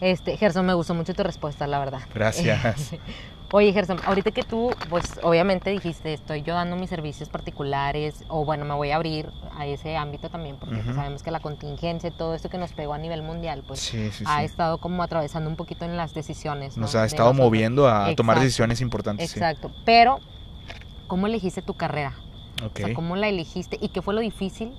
Este, 0.00 0.36
Gerson, 0.36 0.66
me 0.66 0.74
gustó 0.74 0.94
mucho 0.94 1.14
tu 1.14 1.22
respuesta, 1.22 1.66
la 1.66 1.78
verdad. 1.78 2.00
Gracias. 2.12 2.94
Oye, 3.56 3.72
Gerson, 3.72 4.00
ahorita 4.04 4.32
que 4.32 4.42
tú, 4.42 4.72
pues 4.90 5.04
obviamente 5.22 5.70
dijiste, 5.70 6.12
estoy 6.12 6.42
yo 6.42 6.54
dando 6.54 6.74
mis 6.74 6.90
servicios 6.90 7.28
particulares, 7.28 8.24
o 8.26 8.44
bueno, 8.44 8.64
me 8.64 8.74
voy 8.74 8.90
a 8.90 8.96
abrir 8.96 9.30
a 9.56 9.64
ese 9.64 9.96
ámbito 9.96 10.28
también, 10.28 10.56
porque 10.58 10.82
sabemos 10.92 11.22
que 11.22 11.30
la 11.30 11.38
contingencia 11.38 12.08
y 12.08 12.10
todo 12.10 12.34
esto 12.34 12.48
que 12.48 12.58
nos 12.58 12.72
pegó 12.72 12.94
a 12.94 12.98
nivel 12.98 13.22
mundial, 13.22 13.62
pues 13.64 13.94
ha 14.26 14.42
estado 14.42 14.78
como 14.78 15.04
atravesando 15.04 15.48
un 15.48 15.54
poquito 15.54 15.84
en 15.84 15.96
las 15.96 16.14
decisiones. 16.14 16.76
Nos 16.76 16.96
ha 16.96 17.04
estado 17.04 17.32
moviendo 17.32 17.86
a 17.88 18.12
tomar 18.16 18.40
decisiones 18.40 18.80
importantes. 18.80 19.32
Exacto, 19.32 19.70
pero 19.84 20.18
¿cómo 21.06 21.28
elegiste 21.28 21.62
tu 21.62 21.74
carrera? 21.74 22.12
O 22.60 22.76
sea, 22.76 22.92
¿cómo 22.92 23.14
la 23.14 23.28
elegiste 23.28 23.78
y 23.80 23.90
qué 23.90 24.02
fue 24.02 24.14
lo 24.14 24.20
difícil 24.20 24.72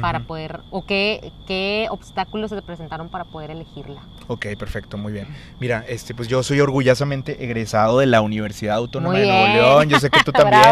para 0.00 0.20
poder, 0.20 0.60
o 0.70 0.84
qué, 0.84 1.32
qué 1.46 1.86
obstáculos 1.90 2.50
se 2.50 2.56
te 2.56 2.62
presentaron 2.62 3.08
para 3.08 3.24
poder 3.24 3.50
elegirla. 3.50 4.02
Ok, 4.28 4.46
perfecto, 4.58 4.96
muy 4.96 5.12
bien. 5.12 5.26
Mira, 5.58 5.84
este, 5.88 6.14
pues 6.14 6.28
yo 6.28 6.42
soy 6.42 6.60
orgullosamente 6.60 7.44
egresado 7.44 7.98
de 7.98 8.06
la 8.06 8.20
Universidad 8.20 8.76
Autónoma 8.76 9.18
de 9.18 9.26
Nuevo 9.26 9.48
León. 9.48 9.88
Yo 9.88 9.98
sé 9.98 10.10
que 10.10 10.22
tú 10.22 10.32
también, 10.32 10.62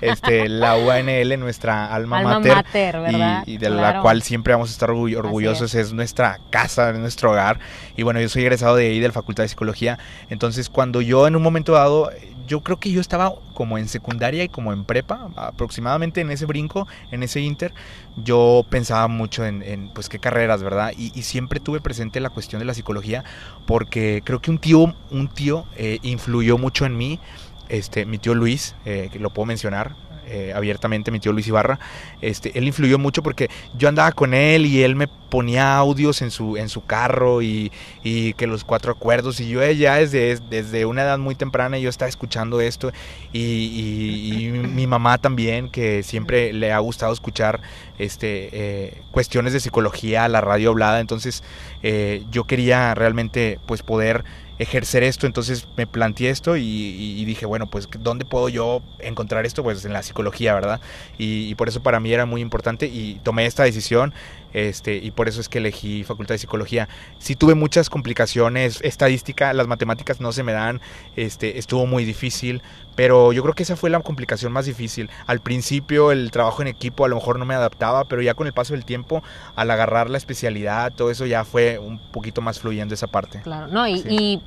este, 0.00 0.48
la 0.48 0.76
UNL, 0.76 1.38
nuestra 1.38 1.92
alma, 1.92 2.20
alma 2.20 2.40
mater, 2.40 3.00
¿verdad? 3.00 3.44
Y, 3.46 3.58
de 3.58 3.70
la 3.70 4.00
cual 4.00 4.22
siempre 4.22 4.54
vamos 4.54 4.70
a 4.70 4.72
estar 4.72 4.90
orgullosos, 4.90 5.74
es. 5.74 5.92
nuestra 5.92 6.40
casa, 6.50 6.90
es 6.90 6.98
nuestro 6.98 7.32
hogar. 7.32 7.58
Y 7.96 8.02
bueno, 8.02 8.20
yo 8.20 8.28
soy 8.28 8.42
egresado 8.42 8.76
de 8.76 8.86
ahí, 8.86 9.00
de 9.00 9.08
la 9.08 9.12
Facultad 9.12 9.44
de 9.44 9.48
Psicología. 9.48 9.98
Entonces, 10.30 10.68
cuando 10.68 11.00
yo 11.00 11.26
en 11.26 11.36
un 11.36 11.42
momento 11.42 11.72
dado 11.72 12.10
yo 12.46 12.60
creo 12.62 12.78
que 12.78 12.90
yo 12.90 13.00
estaba 13.00 13.34
como 13.54 13.78
en 13.78 13.88
secundaria 13.88 14.44
y 14.44 14.48
como 14.48 14.72
en 14.72 14.84
prepa, 14.84 15.30
aproximadamente 15.36 16.20
en 16.20 16.30
ese 16.30 16.46
brinco, 16.46 16.86
en 17.10 17.22
ese 17.22 17.40
inter, 17.40 17.72
yo 18.16 18.64
pensaba 18.68 19.08
mucho 19.08 19.44
en, 19.44 19.90
pues 19.94 20.08
qué 20.08 20.18
carreras, 20.18 20.62
¿verdad? 20.62 20.92
Y, 20.96 21.10
siempre 21.22 21.60
tuve 21.60 21.80
presente 21.80 22.20
la 22.20 22.30
cuestión 22.30 22.58
de 22.58 22.66
la 22.66 22.74
psicología 22.74 23.24
porque 23.66 24.22
creo 24.24 24.40
que 24.40 24.50
un 24.50 24.58
tío, 24.58 24.94
un 25.10 25.28
tío 25.28 25.66
eh, 25.76 25.98
influyó 26.02 26.58
mucho 26.58 26.84
en 26.84 26.96
mí, 26.96 27.20
este, 27.68 28.06
mi 28.06 28.18
tío 28.18 28.34
Luis, 28.34 28.74
eh, 28.84 29.08
que 29.12 29.18
lo 29.18 29.30
puedo 29.30 29.46
mencionar, 29.46 29.94
eh, 30.34 30.52
abiertamente, 30.54 31.10
mi 31.10 31.20
tío 31.20 31.30
Luis 31.30 31.46
Ibarra, 31.46 31.78
este, 32.22 32.58
él 32.58 32.66
influyó 32.66 32.98
mucho 32.98 33.22
porque 33.22 33.50
yo 33.76 33.86
andaba 33.86 34.12
con 34.12 34.32
él 34.32 34.64
y 34.64 34.82
él 34.82 34.96
me 34.96 35.06
ponía 35.06 35.76
audios 35.76 36.22
en 36.22 36.30
su, 36.30 36.56
en 36.56 36.70
su 36.70 36.86
carro 36.86 37.42
y, 37.42 37.70
que 38.02 38.46
los 38.46 38.64
cuatro 38.64 38.92
acuerdos 38.92 39.40
y 39.40 39.48
yo 39.48 39.62
ya 39.70 39.96
desde, 39.96 40.38
desde 40.48 40.86
una 40.86 41.02
edad 41.02 41.18
muy 41.18 41.34
temprana 41.34 41.78
yo 41.78 41.90
estaba 41.90 42.08
escuchando 42.08 42.62
esto 42.62 42.92
y, 43.32 44.50
mi 44.52 44.86
mamá 44.86 45.18
también 45.18 45.68
que 45.68 46.02
siempre 46.02 46.54
le 46.54 46.72
ha 46.72 46.78
gustado 46.78 47.12
escuchar 47.12 47.60
este, 47.98 48.48
eh, 48.52 49.02
cuestiones 49.10 49.52
de 49.52 49.60
psicología, 49.60 50.28
la 50.28 50.40
radio 50.40 50.70
hablada, 50.70 51.00
entonces 51.00 51.42
eh, 51.82 52.24
yo 52.30 52.44
quería 52.44 52.94
realmente 52.94 53.60
pues 53.66 53.82
poder 53.82 54.24
ejercer 54.62 55.02
esto, 55.02 55.26
entonces 55.26 55.66
me 55.76 55.86
planteé 55.86 56.30
esto 56.30 56.56
y, 56.56 57.24
dije, 57.24 57.46
bueno, 57.46 57.66
pues 57.66 57.88
¿dónde 57.98 58.24
puedo 58.24 58.48
yo 58.48 58.82
encontrar 58.98 59.44
esto? 59.46 59.62
Pues 59.62 59.84
en 59.84 59.92
la 59.92 60.02
psicología, 60.02 60.54
¿verdad? 60.54 60.80
Y, 61.18 61.54
por 61.56 61.68
eso 61.68 61.82
para 61.82 62.00
mí 62.00 62.12
era 62.12 62.26
muy 62.26 62.40
importante 62.40 62.86
y 62.86 63.20
tomé 63.22 63.46
esta 63.46 63.64
decisión 63.64 64.14
este, 64.52 64.96
y 64.96 65.10
por 65.10 65.28
eso 65.28 65.40
es 65.40 65.48
que 65.48 65.58
elegí 65.58 66.04
Facultad 66.04 66.34
de 66.34 66.38
Psicología. 66.38 66.88
Sí 67.18 67.36
tuve 67.36 67.54
muchas 67.54 67.90
complicaciones, 67.90 68.80
estadística, 68.82 69.52
las 69.52 69.66
matemáticas 69.66 70.20
no 70.20 70.32
se 70.32 70.42
me 70.42 70.52
dan, 70.52 70.80
este, 71.16 71.58
estuvo 71.58 71.86
muy 71.86 72.04
difícil, 72.04 72.62
pero 72.94 73.32
yo 73.32 73.42
creo 73.42 73.54
que 73.54 73.62
esa 73.62 73.76
fue 73.76 73.90
la 73.90 74.00
complicación 74.00 74.52
más 74.52 74.66
difícil. 74.66 75.10
Al 75.26 75.40
principio 75.40 76.12
el 76.12 76.30
trabajo 76.30 76.62
en 76.62 76.68
equipo 76.68 77.04
a 77.04 77.08
lo 77.08 77.16
mejor 77.16 77.38
no 77.38 77.44
me 77.44 77.54
adaptaba, 77.54 78.04
pero 78.04 78.22
ya 78.22 78.34
con 78.34 78.46
el 78.46 78.52
paso 78.52 78.74
del 78.74 78.84
tiempo, 78.84 79.22
al 79.56 79.70
agarrar 79.70 80.10
la 80.10 80.18
especialidad, 80.18 80.92
todo 80.92 81.10
eso 81.10 81.26
ya 81.26 81.44
fue 81.44 81.78
un 81.78 81.98
poquito 81.98 82.40
más 82.40 82.60
fluyendo 82.60 82.94
esa 82.94 83.06
parte. 83.06 83.40
Claro, 83.42 83.68
no, 83.68 83.86
y, 83.88 84.42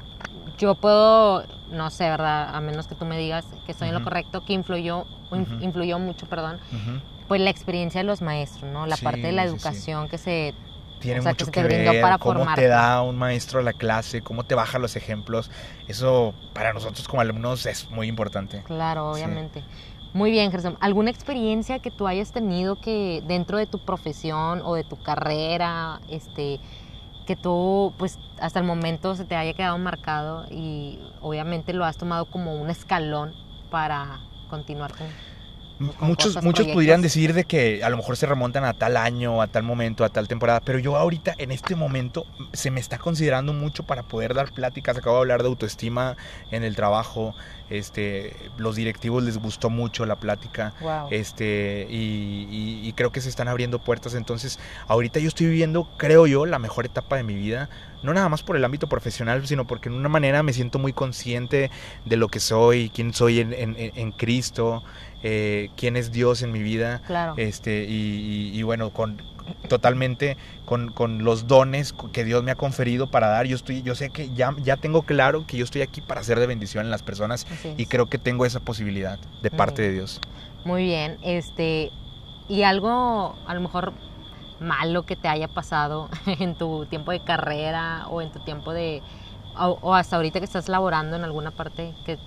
yo 0.57 0.75
puedo, 0.75 1.45
no 1.69 1.89
sé, 1.89 2.09
¿verdad? 2.09 2.55
A 2.55 2.61
menos 2.61 2.87
que 2.87 2.95
tú 2.95 3.05
me 3.05 3.17
digas 3.17 3.45
que 3.65 3.71
estoy 3.71 3.89
en 3.89 3.95
lo 3.95 4.03
correcto, 4.03 4.43
que 4.45 4.53
influyó, 4.53 5.05
influyó 5.61 5.99
mucho, 5.99 6.27
perdón, 6.27 6.59
pues 7.27 7.41
la 7.41 7.49
experiencia 7.49 8.01
de 8.01 8.05
los 8.05 8.21
maestros, 8.21 8.71
¿no? 8.71 8.85
La 8.85 8.97
parte 8.97 9.21
de 9.21 9.31
la 9.31 9.43
educación 9.43 10.07
que 10.09 10.17
se 10.17 10.53
tiene 10.99 11.21
mucho 11.21 11.51
que, 11.51 11.63
ver 11.63 12.01
para 12.01 12.17
cómo 12.17 12.45
te 12.55 12.67
da 12.67 13.01
un 13.01 13.17
maestro 13.17 13.61
la 13.61 13.73
clase, 13.73 14.21
cómo 14.21 14.43
te 14.43 14.55
baja 14.55 14.79
los 14.79 14.95
ejemplos. 14.95 15.51
Eso 15.87 16.33
para 16.53 16.73
nosotros 16.73 17.07
como 17.07 17.21
alumnos 17.21 17.65
es 17.65 17.89
muy 17.91 18.07
importante. 18.07 18.63
Claro, 18.63 19.11
obviamente. 19.11 19.63
Muy 20.13 20.31
bien, 20.31 20.49
Gerson. 20.49 20.77
¿Alguna 20.79 21.11
experiencia 21.11 21.79
que 21.79 21.91
tú 21.91 22.07
hayas 22.07 22.31
tenido 22.31 22.79
que 22.79 23.21
dentro 23.27 23.57
de 23.57 23.67
tu 23.67 23.79
profesión 23.79 24.61
o 24.63 24.73
de 24.73 24.85
tu 24.85 24.95
carrera, 24.95 25.99
este, 26.09 26.61
que 27.25 27.35
tú, 27.35 27.93
pues, 27.97 28.17
hasta 28.39 28.59
el 28.59 28.65
momento 28.65 29.15
se 29.15 29.25
te 29.25 29.35
haya 29.35 29.53
quedado 29.53 29.77
marcado 29.77 30.45
y 30.49 30.99
obviamente 31.21 31.73
lo 31.73 31.85
has 31.85 31.97
tomado 31.97 32.25
como 32.25 32.55
un 32.55 32.69
escalón 32.69 33.33
para 33.69 34.19
continuar 34.49 34.95
con 34.95 35.07
Muchos, 35.79 36.41
muchos 36.41 36.67
pudieran 36.67 37.01
decir 37.01 37.33
de 37.33 37.43
que 37.43 37.83
a 37.83 37.89
lo 37.89 37.97
mejor 37.97 38.15
se 38.15 38.25
remontan 38.25 38.63
a 38.63 38.73
tal 38.73 38.95
año, 38.95 39.41
a 39.41 39.47
tal 39.47 39.63
momento, 39.63 40.05
a 40.05 40.09
tal 40.09 40.27
temporada, 40.27 40.61
pero 40.61 40.79
yo 40.79 40.95
ahorita 40.95 41.35
en 41.37 41.51
este 41.51 41.75
momento 41.75 42.25
se 42.53 42.71
me 42.71 42.79
está 42.79 42.97
considerando 42.97 43.51
mucho 43.51 43.83
para 43.83 44.03
poder 44.03 44.33
dar 44.33 44.53
pláticas. 44.53 44.97
Acabo 44.97 45.17
de 45.17 45.21
hablar 45.21 45.41
de 45.41 45.49
autoestima 45.49 46.15
en 46.51 46.63
el 46.63 46.75
trabajo. 46.75 47.35
Este, 47.69 48.35
los 48.57 48.75
directivos 48.75 49.23
les 49.23 49.37
gustó 49.37 49.69
mucho 49.69 50.05
la 50.05 50.15
plática. 50.17 50.73
Este, 51.09 51.87
y, 51.89 52.93
creo 52.95 53.11
que 53.11 53.19
se 53.19 53.27
están 53.27 53.49
abriendo 53.49 53.79
puertas. 53.79 54.13
Entonces, 54.13 54.59
ahorita 54.87 55.19
yo 55.19 55.27
estoy 55.27 55.47
viviendo, 55.47 55.89
creo 55.97 56.27
yo, 56.27 56.45
la 56.45 56.59
mejor 56.59 56.85
etapa 56.85 57.17
de 57.17 57.23
mi 57.23 57.35
vida. 57.35 57.69
No 58.03 58.13
nada 58.13 58.29
más 58.29 58.43
por 58.43 58.55
el 58.55 58.63
ámbito 58.63 58.87
profesional, 58.87 59.45
sino 59.47 59.65
porque 59.65 59.89
en 59.89 59.95
una 59.95 60.09
manera 60.09 60.43
me 60.43 60.53
siento 60.53 60.79
muy 60.79 60.93
consciente 60.93 61.71
de 62.05 62.17
lo 62.17 62.29
que 62.29 62.39
soy, 62.39 62.89
quién 62.93 63.13
soy 63.13 63.39
en, 63.39 63.51
en, 63.51 63.75
en 63.77 64.11
Cristo. 64.11 64.83
Eh, 65.27 65.71
quién 65.75 65.97
es 65.97 66.11
Dios 66.11 66.43
en 66.43 66.51
mi 66.51 66.61
vida. 66.61 67.01
Este, 67.35 67.87
y, 67.89 68.61
bueno, 68.61 68.91
con, 68.91 69.19
totalmente 69.67 70.37
con, 70.65 70.91
con, 70.91 71.23
los 71.23 71.47
dones 71.47 71.95
que 72.13 72.23
Dios 72.23 72.43
me 72.43 72.51
ha 72.51 72.55
conferido 72.55 73.09
para 73.09 73.29
dar. 73.29 73.47
Yo, 73.47 73.55
estoy, 73.55 73.81
yo 73.81 73.95
sé 73.95 74.11
que 74.11 74.31
ya, 74.35 74.53
ya 74.61 74.77
tengo 74.77 75.01
claro 75.01 75.47
que 75.47 75.57
yo 75.57 75.63
estoy 75.63 75.81
aquí 75.81 75.99
para 75.99 76.23
ser 76.23 76.39
de 76.39 76.45
bendición 76.45 76.85
en 76.85 76.91
las 76.91 77.01
personas 77.01 77.47
y 77.75 77.87
creo 77.87 78.05
que 78.05 78.19
tengo 78.19 78.45
esa 78.45 78.59
posibilidad 78.59 79.17
de 79.41 79.49
parte 79.49 79.81
de 79.81 79.93
Dios. 79.93 80.21
Muy 80.63 80.83
bien, 80.83 81.17
este, 81.23 81.89
y 82.47 82.61
algo 82.61 83.35
a 83.47 83.55
lo 83.55 83.61
mejor 83.61 83.93
malo 84.59 85.07
que 85.07 85.15
te 85.15 85.27
haya 85.27 85.47
pasado 85.47 86.07
en 86.27 86.55
tu 86.55 86.85
tiempo 86.85 87.09
de 87.09 87.23
carrera 87.23 88.07
o 88.09 88.21
en 88.21 88.31
tu 88.31 88.41
tiempo 88.41 88.73
de, 88.73 89.01
o, 89.57 89.95
hasta 89.95 90.17
ahorita 90.17 90.37
que 90.37 90.45
estás 90.45 90.69
laborando 90.69 91.15
en 91.15 91.23
alguna 91.23 91.49
parte 91.49 91.95
que 92.05 92.19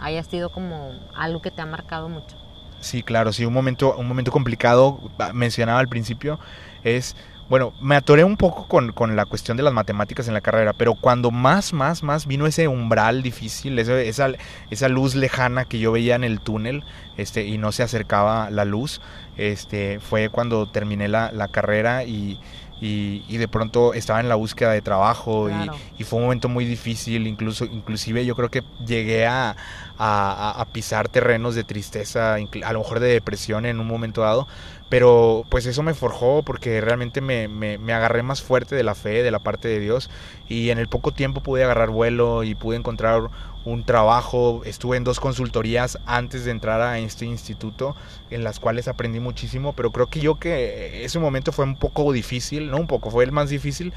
haya 0.00 0.22
sido 0.22 0.50
como 0.50 0.90
algo 1.16 1.40
que 1.40 1.50
te 1.50 1.62
ha 1.62 1.66
marcado 1.66 2.10
mucho. 2.10 2.41
Sí, 2.82 3.04
claro, 3.04 3.32
sí, 3.32 3.44
un 3.44 3.54
momento, 3.54 3.94
un 3.96 4.08
momento 4.08 4.32
complicado, 4.32 4.98
ah, 5.20 5.30
mencionaba 5.32 5.78
al 5.78 5.86
principio, 5.86 6.40
es, 6.82 7.14
bueno, 7.48 7.72
me 7.80 7.94
atoré 7.94 8.24
un 8.24 8.36
poco 8.36 8.66
con, 8.66 8.90
con, 8.90 9.14
la 9.14 9.24
cuestión 9.24 9.56
de 9.56 9.62
las 9.62 9.72
matemáticas 9.72 10.26
en 10.26 10.34
la 10.34 10.40
carrera, 10.40 10.72
pero 10.72 10.94
cuando 10.94 11.30
más, 11.30 11.72
más, 11.72 12.02
más 12.02 12.26
vino 12.26 12.44
ese 12.44 12.66
umbral 12.66 13.22
difícil, 13.22 13.78
esa, 13.78 14.00
esa, 14.00 14.32
esa 14.70 14.88
luz 14.88 15.14
lejana 15.14 15.64
que 15.64 15.78
yo 15.78 15.92
veía 15.92 16.16
en 16.16 16.24
el 16.24 16.40
túnel 16.40 16.82
este, 17.16 17.44
y 17.46 17.56
no 17.56 17.70
se 17.70 17.84
acercaba 17.84 18.50
la 18.50 18.64
luz, 18.64 19.00
este, 19.36 20.00
fue 20.00 20.28
cuando 20.28 20.68
terminé 20.68 21.06
la, 21.06 21.30
la 21.30 21.46
carrera 21.46 22.02
y, 22.02 22.40
y, 22.84 23.36
de 23.36 23.46
pronto 23.46 23.94
estaba 23.94 24.18
en 24.18 24.28
la 24.28 24.34
búsqueda 24.34 24.72
de 24.72 24.82
trabajo 24.82 25.48
y, 25.98 26.04
fue 26.04 26.18
un 26.18 26.24
momento 26.24 26.48
muy 26.48 26.64
difícil, 26.64 27.28
incluso, 27.28 27.64
inclusive 27.64 28.26
yo 28.26 28.34
creo 28.34 28.50
que 28.50 28.64
llegué 28.84 29.24
a, 29.24 29.54
a, 29.98 30.66
pisar 30.72 31.08
terrenos 31.08 31.54
de 31.54 31.62
tristeza, 31.62 32.34
a 32.34 32.72
lo 32.72 32.80
mejor 32.80 32.98
de 32.98 33.08
depresión 33.08 33.66
en 33.66 33.78
un 33.78 33.86
momento 33.86 34.22
dado, 34.22 34.48
pero 34.92 35.46
pues 35.48 35.64
eso 35.64 35.82
me 35.82 35.94
forjó 35.94 36.42
porque 36.42 36.82
realmente 36.82 37.22
me, 37.22 37.48
me, 37.48 37.92
agarré 37.94 38.22
más 38.22 38.42
fuerte 38.42 38.76
de 38.76 38.82
la 38.82 38.94
fe, 38.94 39.22
de 39.22 39.30
la 39.30 39.38
parte 39.38 39.66
de 39.66 39.80
Dios 39.80 40.10
y 40.50 40.68
en 40.68 40.78
el 40.78 40.86
poco 40.86 41.12
tiempo 41.12 41.42
pude 41.42 41.64
agarrar 41.64 41.88
vuelo 41.88 42.44
y 42.44 42.54
pude 42.54 42.76
encontrar 42.76 43.22
un 43.64 43.84
trabajo, 43.84 44.60
estuve 44.66 44.98
en 44.98 45.04
dos 45.04 45.18
consultorías 45.18 45.98
antes 46.04 46.44
de 46.44 46.50
entrar 46.50 46.82
a 46.82 46.98
este 46.98 47.24
instituto, 47.24 47.96
en 48.28 48.44
las 48.44 48.60
cuales 48.60 48.86
aprendí 48.86 49.18
muchísimo, 49.18 49.72
pero 49.72 49.92
creo 49.92 50.08
que 50.08 50.20
yo 50.20 50.34
que 50.34 51.06
ese 51.06 51.18
momento 51.18 51.52
fue 51.52 51.64
un 51.64 51.76
poco 51.76 52.12
difícil, 52.12 52.70
no 52.70 52.76
un 52.76 52.86
poco, 52.86 53.10
fue 53.10 53.24
el 53.24 53.32
más 53.32 53.48
difícil, 53.48 53.94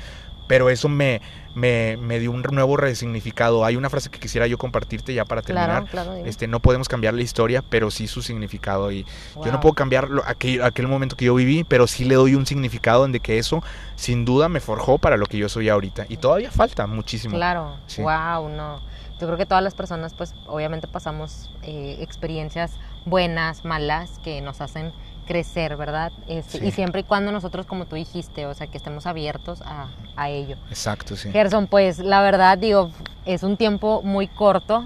pero 0.48 0.70
eso 0.70 0.90
me, 0.90 1.22
me, 1.54 1.98
me, 1.98 2.20
dio 2.20 2.32
un 2.32 2.42
nuevo 2.42 2.78
resignificado. 2.78 3.66
Hay 3.66 3.76
una 3.76 3.90
frase 3.90 4.10
que 4.10 4.20
quisiera 4.20 4.48
yo 4.48 4.58
compartirte 4.58 5.14
ya 5.14 5.26
para 5.26 5.42
terminar. 5.42 5.86
este, 6.26 6.48
no 6.48 6.60
podemos 6.60 6.88
cambiar 6.88 7.14
la 7.14 7.22
historia, 7.22 7.64
pero 7.68 7.92
sí 7.92 8.08
su 8.08 8.22
significado. 8.22 8.92
Y 8.92 9.06
yo 9.44 9.52
no 9.52 9.60
puedo 9.60 9.74
cambiar 9.74 10.10
aquel, 10.26 10.62
aquel 10.64 10.88
momento 10.88 11.16
que 11.16 11.26
yo 11.26 11.36
viví, 11.36 11.64
pero 11.64 11.88
sí 11.88 12.06
le 12.06 12.16
doy 12.16 12.36
un 12.36 12.46
significado 12.46 13.06
en 13.06 13.12
de 13.12 13.20
que 13.20 13.38
eso 13.38 13.64
sin 13.96 14.26
duda 14.26 14.50
me 14.50 14.60
forjó 14.60 14.98
para 14.98 15.18
lo 15.18 15.26
que 15.26 15.38
yo 15.38 15.50
soy 15.50 15.70
ahorita. 15.70 16.06
Y 16.10 16.18
todavía 16.18 16.52
falta 16.52 16.88
muchísimo. 16.88 17.36
Claro, 17.36 17.78
wow, 17.98 18.50
no 18.50 18.96
yo 19.20 19.28
creo 19.28 19.38
que 19.38 19.46
todas 19.46 19.64
las 19.64 19.74
personas 19.74 20.14
pues 20.14 20.34
obviamente 20.46 20.88
pasamos 20.88 21.50
eh, 21.64 21.98
experiencias 22.02 22.74
buenas, 23.06 23.64
malas, 23.64 24.20
que 24.24 24.42
nos 24.42 24.62
hacen 24.62 24.92
crecer, 25.26 25.76
¿verdad? 25.78 26.12
Este, 26.28 26.66
y 26.66 26.72
siempre 26.72 27.02
y 27.02 27.04
cuando 27.04 27.32
nosotros, 27.32 27.66
como 27.66 27.86
tú 27.86 27.96
dijiste, 27.96 28.46
o 28.46 28.54
sea, 28.54 28.68
que 28.68 28.78
estemos 28.78 29.06
abiertos 29.06 29.62
a, 29.62 29.90
a 30.16 30.30
ello. 30.30 30.58
Exacto, 30.70 31.16
sí. 31.16 31.32
Gerson, 31.32 31.68
pues 31.68 32.00
la 32.00 32.22
verdad, 32.22 32.58
digo, 32.58 32.92
es 33.26 33.44
un 33.44 33.58
tiempo 33.58 34.02
muy 34.04 34.28
corto, 34.28 34.86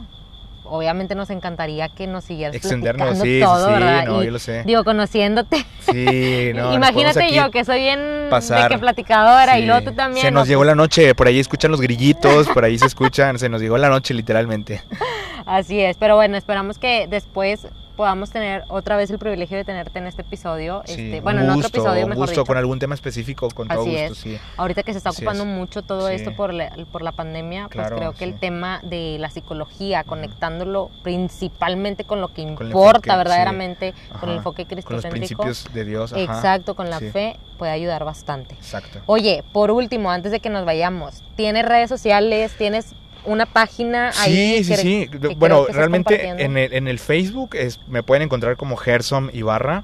obviamente 0.69 1.15
nos 1.15 1.30
encantaría 1.30 1.89
que 1.89 2.08
nos 2.08 2.23
siguieras 2.23 2.56
extendernos 2.56 3.17
sí, 3.17 3.39
todo, 3.41 3.67
sí, 3.67 3.73
¿verdad? 3.73 4.06
No, 4.06 4.23
yo 4.23 4.32
lo 4.32 4.39
sé. 4.39 4.63
Digo, 4.63 4.84
conociéndote. 4.84 5.65
Sí, 5.82 6.52
no. 6.56 6.73
Imagínate 6.80 7.34
yo 7.34 7.52
que 7.52 7.65
soy 7.65 7.88
en 7.88 8.30
de 8.30 8.67
que 8.69 8.78
platicadora 8.78 9.60
y 9.60 9.65
luego 9.65 9.89
tú 9.89 9.95
también. 9.95 10.25
Se 10.25 10.32
nos 10.32 10.47
llegó 10.47 10.63
la 10.63 10.75
noche, 10.75 11.15
por 11.15 11.28
ahí 11.28 11.39
escuchan 11.39 11.71
los 11.71 11.82
grillitos, 11.82 12.47
por 12.49 12.63
ahí 12.63 12.78
se 12.78 12.86
escuchan, 12.86 13.39
se 13.39 13.49
nos 13.49 13.62
llegó 13.62 13.78
la 13.78 13.89
noche 13.89 14.13
literalmente. 14.13 14.84
Así 15.45 15.80
es, 15.80 15.97
pero 15.97 16.15
bueno, 16.15 16.38
esperamos 16.38 16.78
que 16.78 17.08
después 17.08 17.67
podamos 17.99 18.29
tener 18.29 18.63
otra 18.69 18.95
vez 18.95 19.12
el 19.12 19.19
privilegio 19.19 19.57
de 19.57 19.65
tenerte 19.65 19.99
en 19.99 20.07
este 20.07 20.21
episodio. 20.21 20.83
este, 20.85 21.19
bueno, 21.19 21.41
en 21.41 21.49
otro 21.49 21.67
episodio, 21.67 22.07
mejor 22.07 22.27
gusto, 22.27 22.45
con 22.45 22.55
algún 22.55 22.79
tema 22.79 22.95
específico, 22.95 23.49
con 23.49 23.67
todo 23.67 23.83
gusto, 23.83 24.15
sí. 24.15 24.39
Ahorita 24.55 24.83
que 24.83 24.93
se 24.93 24.99
está 24.99 25.09
ocupando 25.09 25.43
mucho 25.43 25.81
todo 25.81 26.07
esto 26.07 26.33
por 26.33 26.53
la, 26.53 26.73
por 26.93 27.01
la 27.01 27.12
pandemia, 27.12 27.67
pues 27.67 27.89
creo 27.91 28.13
que 28.13 28.23
el 28.23 28.39
tema 28.39 28.79
de 28.83 29.17
la 29.19 29.29
psicología, 29.29 30.05
conectándolo 30.05 30.91
principalmente 31.03 32.05
con 32.05 32.21
lo 32.21 32.33
que 32.33 32.41
importa 32.41 33.17
verdaderamente, 33.17 33.93
con 34.17 34.29
el 34.29 34.38
enfoque 34.38 34.65
cristocéntrico. 34.65 35.35
Con 35.35 35.47
los 35.49 35.63
principios 35.63 35.73
de 35.73 35.83
Dios. 35.83 36.13
Exacto, 36.15 36.77
con 36.77 36.89
la 36.89 37.01
fe, 37.01 37.38
puede 37.57 37.73
ayudar 37.73 38.05
bastante. 38.05 38.55
Exacto. 38.55 39.01
Oye, 39.07 39.43
por 39.51 39.71
último, 39.71 40.09
antes 40.09 40.31
de 40.31 40.39
que 40.39 40.49
nos 40.49 40.63
vayamos, 40.63 41.21
¿tienes 41.35 41.65
redes 41.65 41.89
sociales? 41.89 42.53
¿Tienes 42.57 42.95
una 43.25 43.45
página 43.45 44.12
ahí. 44.19 44.63
Sí, 44.63 44.75
sí, 44.75 45.08
sí. 45.10 45.10
bueno, 45.38 45.65
realmente 45.67 46.27
en 46.27 46.58
el, 46.58 46.73
en 46.73 46.88
el 46.88 46.99
Facebook 46.99 47.55
es, 47.55 47.79
me 47.88 48.03
pueden 48.03 48.23
encontrar 48.23 48.58
como 48.58 48.77
Gersom 48.77 49.29
Ibarra. 49.34 49.84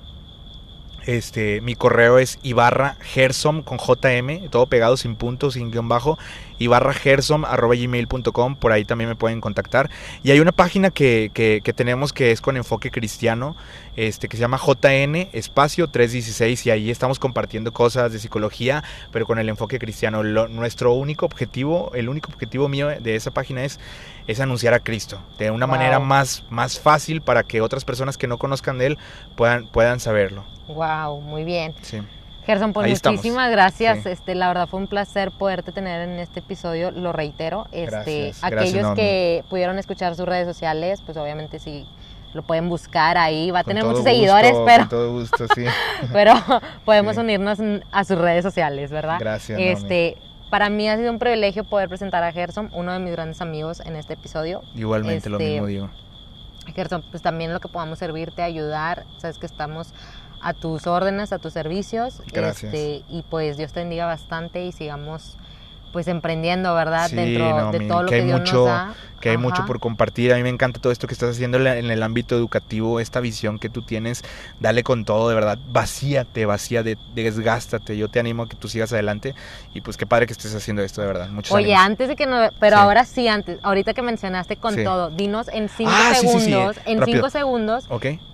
Este, 1.06 1.62
mi 1.62 1.76
correo 1.76 2.18
es 2.18 2.40
ibarra 2.42 2.98
gersom 3.02 3.62
con 3.62 3.78
jm, 3.78 4.50
todo 4.50 4.66
pegado 4.66 4.98
sin 4.98 5.16
puntos, 5.16 5.54
sin 5.54 5.70
guion 5.72 5.88
bajo, 5.88 6.18
ibarragersom.gmail.com, 6.58 8.56
por 8.56 8.72
ahí 8.72 8.86
también 8.86 9.10
me 9.10 9.16
pueden 9.16 9.40
contactar. 9.40 9.92
Y 10.24 10.32
hay 10.32 10.40
una 10.40 10.52
página 10.52 10.90
que, 10.90 11.30
que, 11.34 11.62
tenemos 11.74 12.12
que 12.12 12.32
es 12.32 12.42
con 12.42 12.58
enfoque 12.58 12.90
cristiano, 12.90 13.56
este, 13.96 14.28
que 14.28 14.38
se 14.38 14.42
llama 14.42 14.58
JN 14.58 15.30
Espacio 15.32 15.88
316 15.90 16.66
y 16.66 16.72
ahí 16.72 16.90
estamos 16.90 17.20
compartiendo 17.20 17.72
cosas 17.72 18.12
de 18.12 18.18
psicología, 18.20 18.84
pero 19.12 19.28
con 19.28 19.38
el 19.38 19.48
enfoque 19.50 19.78
cristiano. 19.78 20.24
nuestro 20.24 20.94
único 20.94 21.28
objetivo, 21.28 21.92
el 21.94 22.10
único 22.10 22.32
objetivo 22.32 22.68
mío 22.68 22.88
de 22.88 23.16
esa 23.16 23.30
página 23.32 23.64
es, 23.64 23.80
es 24.28 24.40
anunciar 24.40 24.74
a 24.74 24.80
Cristo 24.80 25.22
de 25.38 25.52
una 25.52 25.68
manera 25.68 26.00
más, 26.00 26.46
más 26.50 26.80
fácil 26.80 27.22
para 27.22 27.44
que 27.44 27.62
otras 27.62 27.86
personas 27.86 28.18
que 28.18 28.26
no 28.28 28.40
conozcan 28.40 28.80
de 28.80 28.88
Él 28.88 28.98
puedan, 29.36 29.68
puedan 29.68 30.00
saberlo. 30.00 30.55
Wow, 30.68 31.22
muy 31.22 31.44
bien. 31.44 31.74
Sí. 31.82 32.02
Gerson, 32.46 32.74
pues 32.74 33.04
muchísimas 33.04 33.50
gracias. 33.50 34.06
Este, 34.06 34.36
la 34.36 34.48
verdad 34.48 34.68
fue 34.68 34.80
un 34.80 34.88
placer 34.88 35.32
poderte 35.32 35.72
tener 35.72 36.08
en 36.08 36.20
este 36.20 36.42
episodio, 36.42 36.92
lo 36.92 37.12
reitero. 37.12 37.68
Este, 37.72 38.34
aquellos 38.42 38.94
que 38.94 39.44
pudieron 39.50 39.80
escuchar 39.80 40.16
sus 40.16 40.26
redes 40.26 40.48
sociales, 40.48 41.02
pues 41.04 41.18
obviamente 41.18 41.60
sí 41.60 41.88
lo 42.34 42.44
pueden 42.44 42.68
buscar 42.68 43.18
ahí, 43.18 43.50
va 43.50 43.60
a 43.60 43.64
tener 43.64 43.86
muchos 43.86 44.04
seguidores, 44.04 44.54
pero 44.66 44.84
con 44.84 44.90
todo 44.90 45.12
gusto, 45.14 45.48
sí. 45.56 45.64
pero 46.14 46.34
podemos 46.84 47.16
unirnos 47.18 47.60
a 47.92 48.04
sus 48.04 48.18
redes 48.18 48.44
sociales, 48.44 48.92
¿verdad? 48.92 49.18
Gracias. 49.20 49.58
Este, 49.60 50.18
para 50.50 50.70
mí 50.70 50.88
ha 50.90 50.98
sido 50.98 51.12
un 51.12 51.20
privilegio 51.20 51.64
poder 51.64 51.88
presentar 51.88 52.24
a 52.24 52.32
Gerson, 52.34 52.70
uno 52.74 52.92
de 52.92 53.00
mis 53.00 53.14
grandes 53.14 53.42
amigos 53.42 53.80
en 53.80 53.96
este 53.96 54.14
episodio. 54.14 54.62
Igualmente 54.76 55.30
lo 55.30 55.40
mismo 55.40 55.66
digo. 55.66 55.90
Gerson, 56.76 57.04
pues 57.10 57.24
también 57.24 57.54
lo 57.54 57.60
que 57.60 57.70
podamos 57.70 58.00
servirte, 58.00 58.42
ayudar, 58.42 59.06
sabes 59.18 59.38
que 59.38 59.46
estamos 59.46 59.94
a 60.42 60.54
tus 60.54 60.88
órdenes, 60.88 61.34
a 61.34 61.40
tus 61.40 61.54
servicios. 61.54 62.22
Gracias. 62.32 62.74
Este, 62.74 63.04
y 63.10 63.24
pues 63.24 63.58
Dios 63.58 63.74
te 63.74 63.80
bendiga 63.82 64.06
bastante 64.06 64.66
y 64.66 64.72
sigamos 64.72 65.38
pues 65.96 66.10
emprendiendo, 66.10 66.76
¿verdad? 66.76 67.10
Dentro 67.10 67.72
de 67.72 67.80
todo 67.88 68.04
lo 68.04 68.10
que, 68.10 68.22
Dios 68.22 68.42
mucho, 68.42 68.56
nos 68.56 68.66
da 68.66 68.96
que 69.26 69.32
hay 69.32 69.38
mucho 69.38 69.66
por 69.66 69.80
compartir. 69.80 70.34
A 70.34 70.36
mí 70.36 70.44
me 70.44 70.50
encanta 70.50 70.80
todo 70.80 70.94
esto 70.94 71.08
que 71.08 71.14
estás 71.14 71.32
haciendo 71.32 71.58
en 71.58 71.90
el 71.90 72.04
ámbito 72.04 72.36
educativo, 72.36 73.00
esta 73.00 73.20
visión 73.20 73.58
que 73.58 73.70
tú 73.70 73.82
tienes. 73.82 74.24
Dale 74.60 74.84
con 74.84 75.04
todo, 75.04 75.30
de 75.30 75.34
verdad. 75.34 75.58
Vacíate, 75.70 76.46
vacíate, 76.46 76.98
desgástate. 77.16 77.98
Yo 77.98 78.08
te 78.10 78.20
animo 78.20 78.44
a 78.44 78.50
que 78.50 78.56
tú 78.56 78.68
sigas 78.68 78.94
adelante. 78.94 79.34
Y 79.74 79.82
pues 79.82 79.98
qué 79.98 80.06
padre 80.06 80.28
que 80.28 80.34
estés 80.34 80.54
haciendo 80.54 80.84
esto, 80.84 81.02
de 81.02 81.08
verdad. 81.08 81.30
Muchos 81.30 81.52
Oye, 81.54 81.74
antes 81.74 82.08
de 82.08 82.16
que 82.16 82.28
no. 82.28 82.38
Pero 82.60 82.78
ahora 82.78 83.04
sí, 83.06 83.28
antes. 83.28 83.58
Ahorita 83.64 83.94
que 83.94 84.04
mencionaste 84.04 84.58
con 84.58 84.76
todo, 84.84 85.10
dinos 85.10 85.48
en 85.48 85.70
cinco 85.70 85.92
ah, 85.92 86.14
segundos. 86.14 86.78
en 86.86 87.04
cinco 87.04 87.30
segundos. 87.32 87.88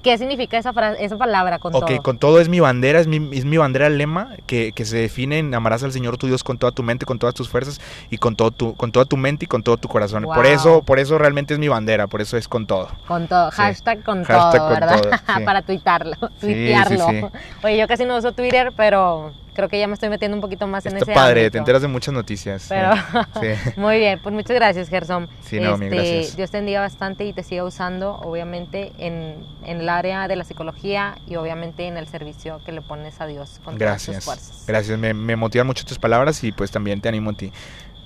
¿Qué 0.03 0.17
significa 0.17 0.57
esa, 0.57 0.73
frase, 0.73 1.05
esa 1.05 1.17
palabra 1.17 1.59
con 1.59 1.71
todo? 1.71 1.83
Ok, 1.83 2.01
con 2.01 2.17
todo 2.17 2.41
es 2.41 2.49
mi 2.49 2.59
bandera, 2.59 2.99
es 2.99 3.07
mi, 3.07 3.29
es 3.37 3.45
mi 3.45 3.57
bandera 3.57 3.87
lema 3.87 4.35
que, 4.45 4.73
que 4.73 4.83
se 4.83 4.97
define 4.97 5.39
en 5.39 5.53
amarás 5.53 5.83
al 5.83 5.91
Señor 5.91 6.17
tu 6.17 6.27
Dios 6.27 6.43
con 6.43 6.57
toda 6.57 6.71
tu 6.71 6.83
mente, 6.83 7.05
con 7.05 7.19
todas 7.19 7.35
tus 7.35 7.47
fuerzas 7.51 7.79
y 8.09 8.17
con, 8.17 8.35
todo 8.35 8.51
tu, 8.51 8.75
con 8.75 8.91
toda 8.91 9.05
tu 9.05 9.17
mente 9.17 9.45
y 9.45 9.47
con 9.47 9.63
todo 9.63 9.77
tu 9.77 9.87
corazón. 9.87 10.23
Por 10.23 10.45
eso 10.45 10.81
por 10.81 10.99
eso 10.99 11.17
realmente 11.17 11.53
es 11.53 11.59
mi 11.59 11.67
bandera, 11.67 12.07
por 12.07 12.21
eso 12.21 12.37
es 12.37 12.47
con 12.47 12.65
todo. 12.65 12.89
Con 13.07 13.27
todo, 13.27 13.51
hashtag 13.51 14.03
con 14.03 14.23
todo, 14.23 14.69
¿verdad? 14.69 15.01
Para 15.45 15.61
tuitarlo, 15.61 16.15
tuitearlo. 16.39 17.31
Oye, 17.63 17.77
yo 17.77 17.87
casi 17.87 18.05
no 18.05 18.17
uso 18.17 18.31
Twitter, 18.31 18.73
pero 18.75 19.33
creo 19.53 19.69
que 19.69 19.79
ya 19.79 19.87
me 19.87 19.93
estoy 19.93 20.09
metiendo 20.09 20.35
un 20.35 20.41
poquito 20.41 20.67
más 20.67 20.85
en 20.85 20.97
ese 20.97 21.13
padre, 21.13 21.49
te 21.51 21.57
enteras 21.57 21.81
de 21.81 21.87
muchas 21.87 22.13
noticias. 22.13 22.65
Pero, 22.69 22.91
muy 23.77 23.97
bien, 23.97 24.19
pues 24.21 24.33
muchas 24.33 24.55
gracias, 24.55 24.89
Gerson. 24.89 25.29
Sí, 25.41 25.59
no, 25.59 25.73
este, 25.73 25.89
gracias. 25.89 26.35
Dios 26.35 26.51
te 26.51 26.57
bendiga 26.57 26.81
bastante 26.81 27.25
y 27.25 27.33
te 27.33 27.43
siga 27.43 27.63
usando, 27.63 28.15
obviamente, 28.15 28.91
en, 28.97 29.45
en, 29.63 29.81
el 29.81 29.89
área 29.89 30.27
de 30.27 30.35
la 30.35 30.43
psicología 30.43 31.15
y 31.27 31.35
obviamente 31.35 31.87
en 31.87 31.97
el 31.97 32.07
servicio 32.07 32.61
que 32.65 32.71
le 32.71 32.81
pones 32.81 33.19
a 33.21 33.27
Dios 33.27 33.59
con 33.63 33.77
gracias. 33.77 34.05
todas 34.05 34.17
tus 34.17 34.25
fuerzas. 34.25 34.63
Gracias, 34.67 34.97
me, 34.97 35.13
me 35.13 35.35
motivan 35.35 35.67
mucho 35.67 35.85
tus 35.85 35.99
palabras 35.99 36.43
y 36.43 36.51
pues 36.51 36.71
también 36.71 37.01
te 37.01 37.09
animo 37.09 37.31
a 37.31 37.33
ti. 37.33 37.51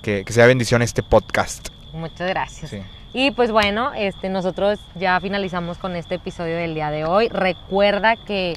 Que, 0.02 0.24
que 0.24 0.32
sea 0.32 0.46
bendición 0.46 0.82
este 0.82 1.02
podcast. 1.02 1.68
Muchas 1.92 2.28
gracias. 2.28 2.76
Y 3.12 3.30
pues 3.30 3.50
bueno, 3.50 3.92
este, 3.94 4.28
nosotros 4.28 4.78
ya 4.94 5.18
finalizamos 5.20 5.78
con 5.78 5.96
este 5.96 6.16
episodio 6.16 6.56
del 6.56 6.74
día 6.74 6.90
de 6.90 7.04
hoy. 7.04 7.28
Recuerda 7.28 8.16
que 8.16 8.54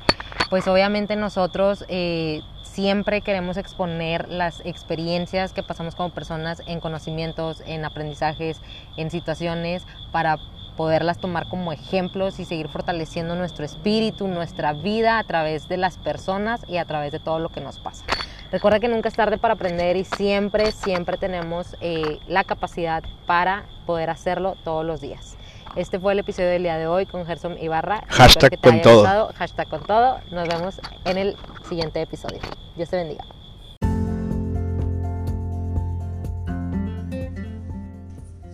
pues 0.50 0.68
obviamente 0.68 1.16
nosotros 1.16 1.86
eh, 1.90 2.42
siempre 2.64 3.22
queremos 3.22 3.58
exponer 3.58 4.30
las 4.30 4.62
experiencias 4.66 5.54
que 5.54 5.64
pasamos 5.64 5.96
como 5.96 6.10
personas 6.10 6.64
en 6.66 6.80
conocimientos, 6.80 7.62
en 7.66 7.86
aprendizajes, 7.86 8.60
en 8.98 9.12
situaciones 9.12 9.86
para 10.12 10.38
poderlas 10.76 11.20
tomar 11.20 11.50
como 11.50 11.74
ejemplos 11.74 12.40
y 12.40 12.46
seguir 12.46 12.70
fortaleciendo 12.70 13.36
nuestro 13.36 13.66
espíritu, 13.66 14.30
nuestra 14.30 14.72
vida 14.72 15.20
a 15.20 15.24
través 15.26 15.68
de 15.68 15.76
las 15.76 15.98
personas 15.98 16.66
y 16.70 16.78
a 16.78 16.86
través 16.86 17.12
de 17.12 17.20
todo 17.20 17.38
lo 17.38 17.50
que 17.50 17.60
nos 17.60 17.80
pasa. 17.80 18.06
Recuerda 18.50 18.80
que 18.80 18.88
nunca 18.88 19.10
es 19.10 19.16
tarde 19.16 19.38
para 19.38 19.56
aprender 19.56 19.98
y 19.98 20.06
siempre, 20.06 20.72
siempre 20.72 21.18
tenemos 21.18 21.76
eh, 21.82 22.20
la 22.28 22.46
capacidad 22.46 23.04
para 23.28 23.66
poder 23.86 24.10
hacerlo 24.10 24.56
todos 24.64 24.86
los 24.86 25.02
días. 25.02 25.39
Este 25.76 26.00
fue 26.00 26.14
el 26.14 26.20
episodio 26.20 26.50
del 26.50 26.64
día 26.64 26.78
de 26.78 26.88
hoy 26.88 27.06
con 27.06 27.26
Gerson 27.26 27.58
Ibarra. 27.58 28.04
Hashtag 28.10 28.60
con 28.62 28.82
todo. 28.82 29.32
Hashtag 29.36 29.70
con 29.70 29.84
todo. 29.86 30.20
Nos 30.32 30.48
vemos 30.48 30.82
en 31.06 31.18
el 31.18 31.38
siguiente 31.68 32.02
episodio. 32.02 32.40
Dios 32.76 32.90
te 32.90 32.98
bendiga. 32.98 33.24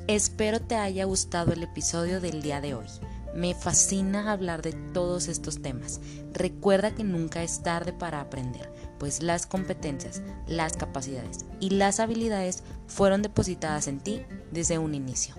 Espero 0.08 0.60
te 0.60 0.76
haya 0.76 1.06
gustado 1.06 1.54
el 1.54 1.64
episodio 1.64 2.22
del 2.22 2.42
día 2.42 2.62
de 2.62 2.76
hoy. 2.76 2.86
Me 3.34 3.56
fascina 3.56 4.32
hablar 4.32 4.62
de 4.62 4.74
todos 4.94 5.28
estos 5.28 5.62
temas. 5.62 6.00
Recuerda 6.32 6.92
que 6.92 7.04
nunca 7.04 7.44
es 7.44 7.64
tarde 7.64 7.92
para 7.92 8.22
aprender, 8.22 8.72
pues 9.00 9.24
las 9.24 9.46
competencias, 9.46 10.22
las 10.48 10.78
capacidades 10.78 11.46
y 11.60 11.72
las 11.72 12.00
habilidades 12.00 12.64
fueron 12.88 13.22
depositadas 13.24 13.88
en 13.88 14.00
ti 14.00 14.22
desde 14.52 14.78
un 14.78 14.94
inicio. 14.96 15.36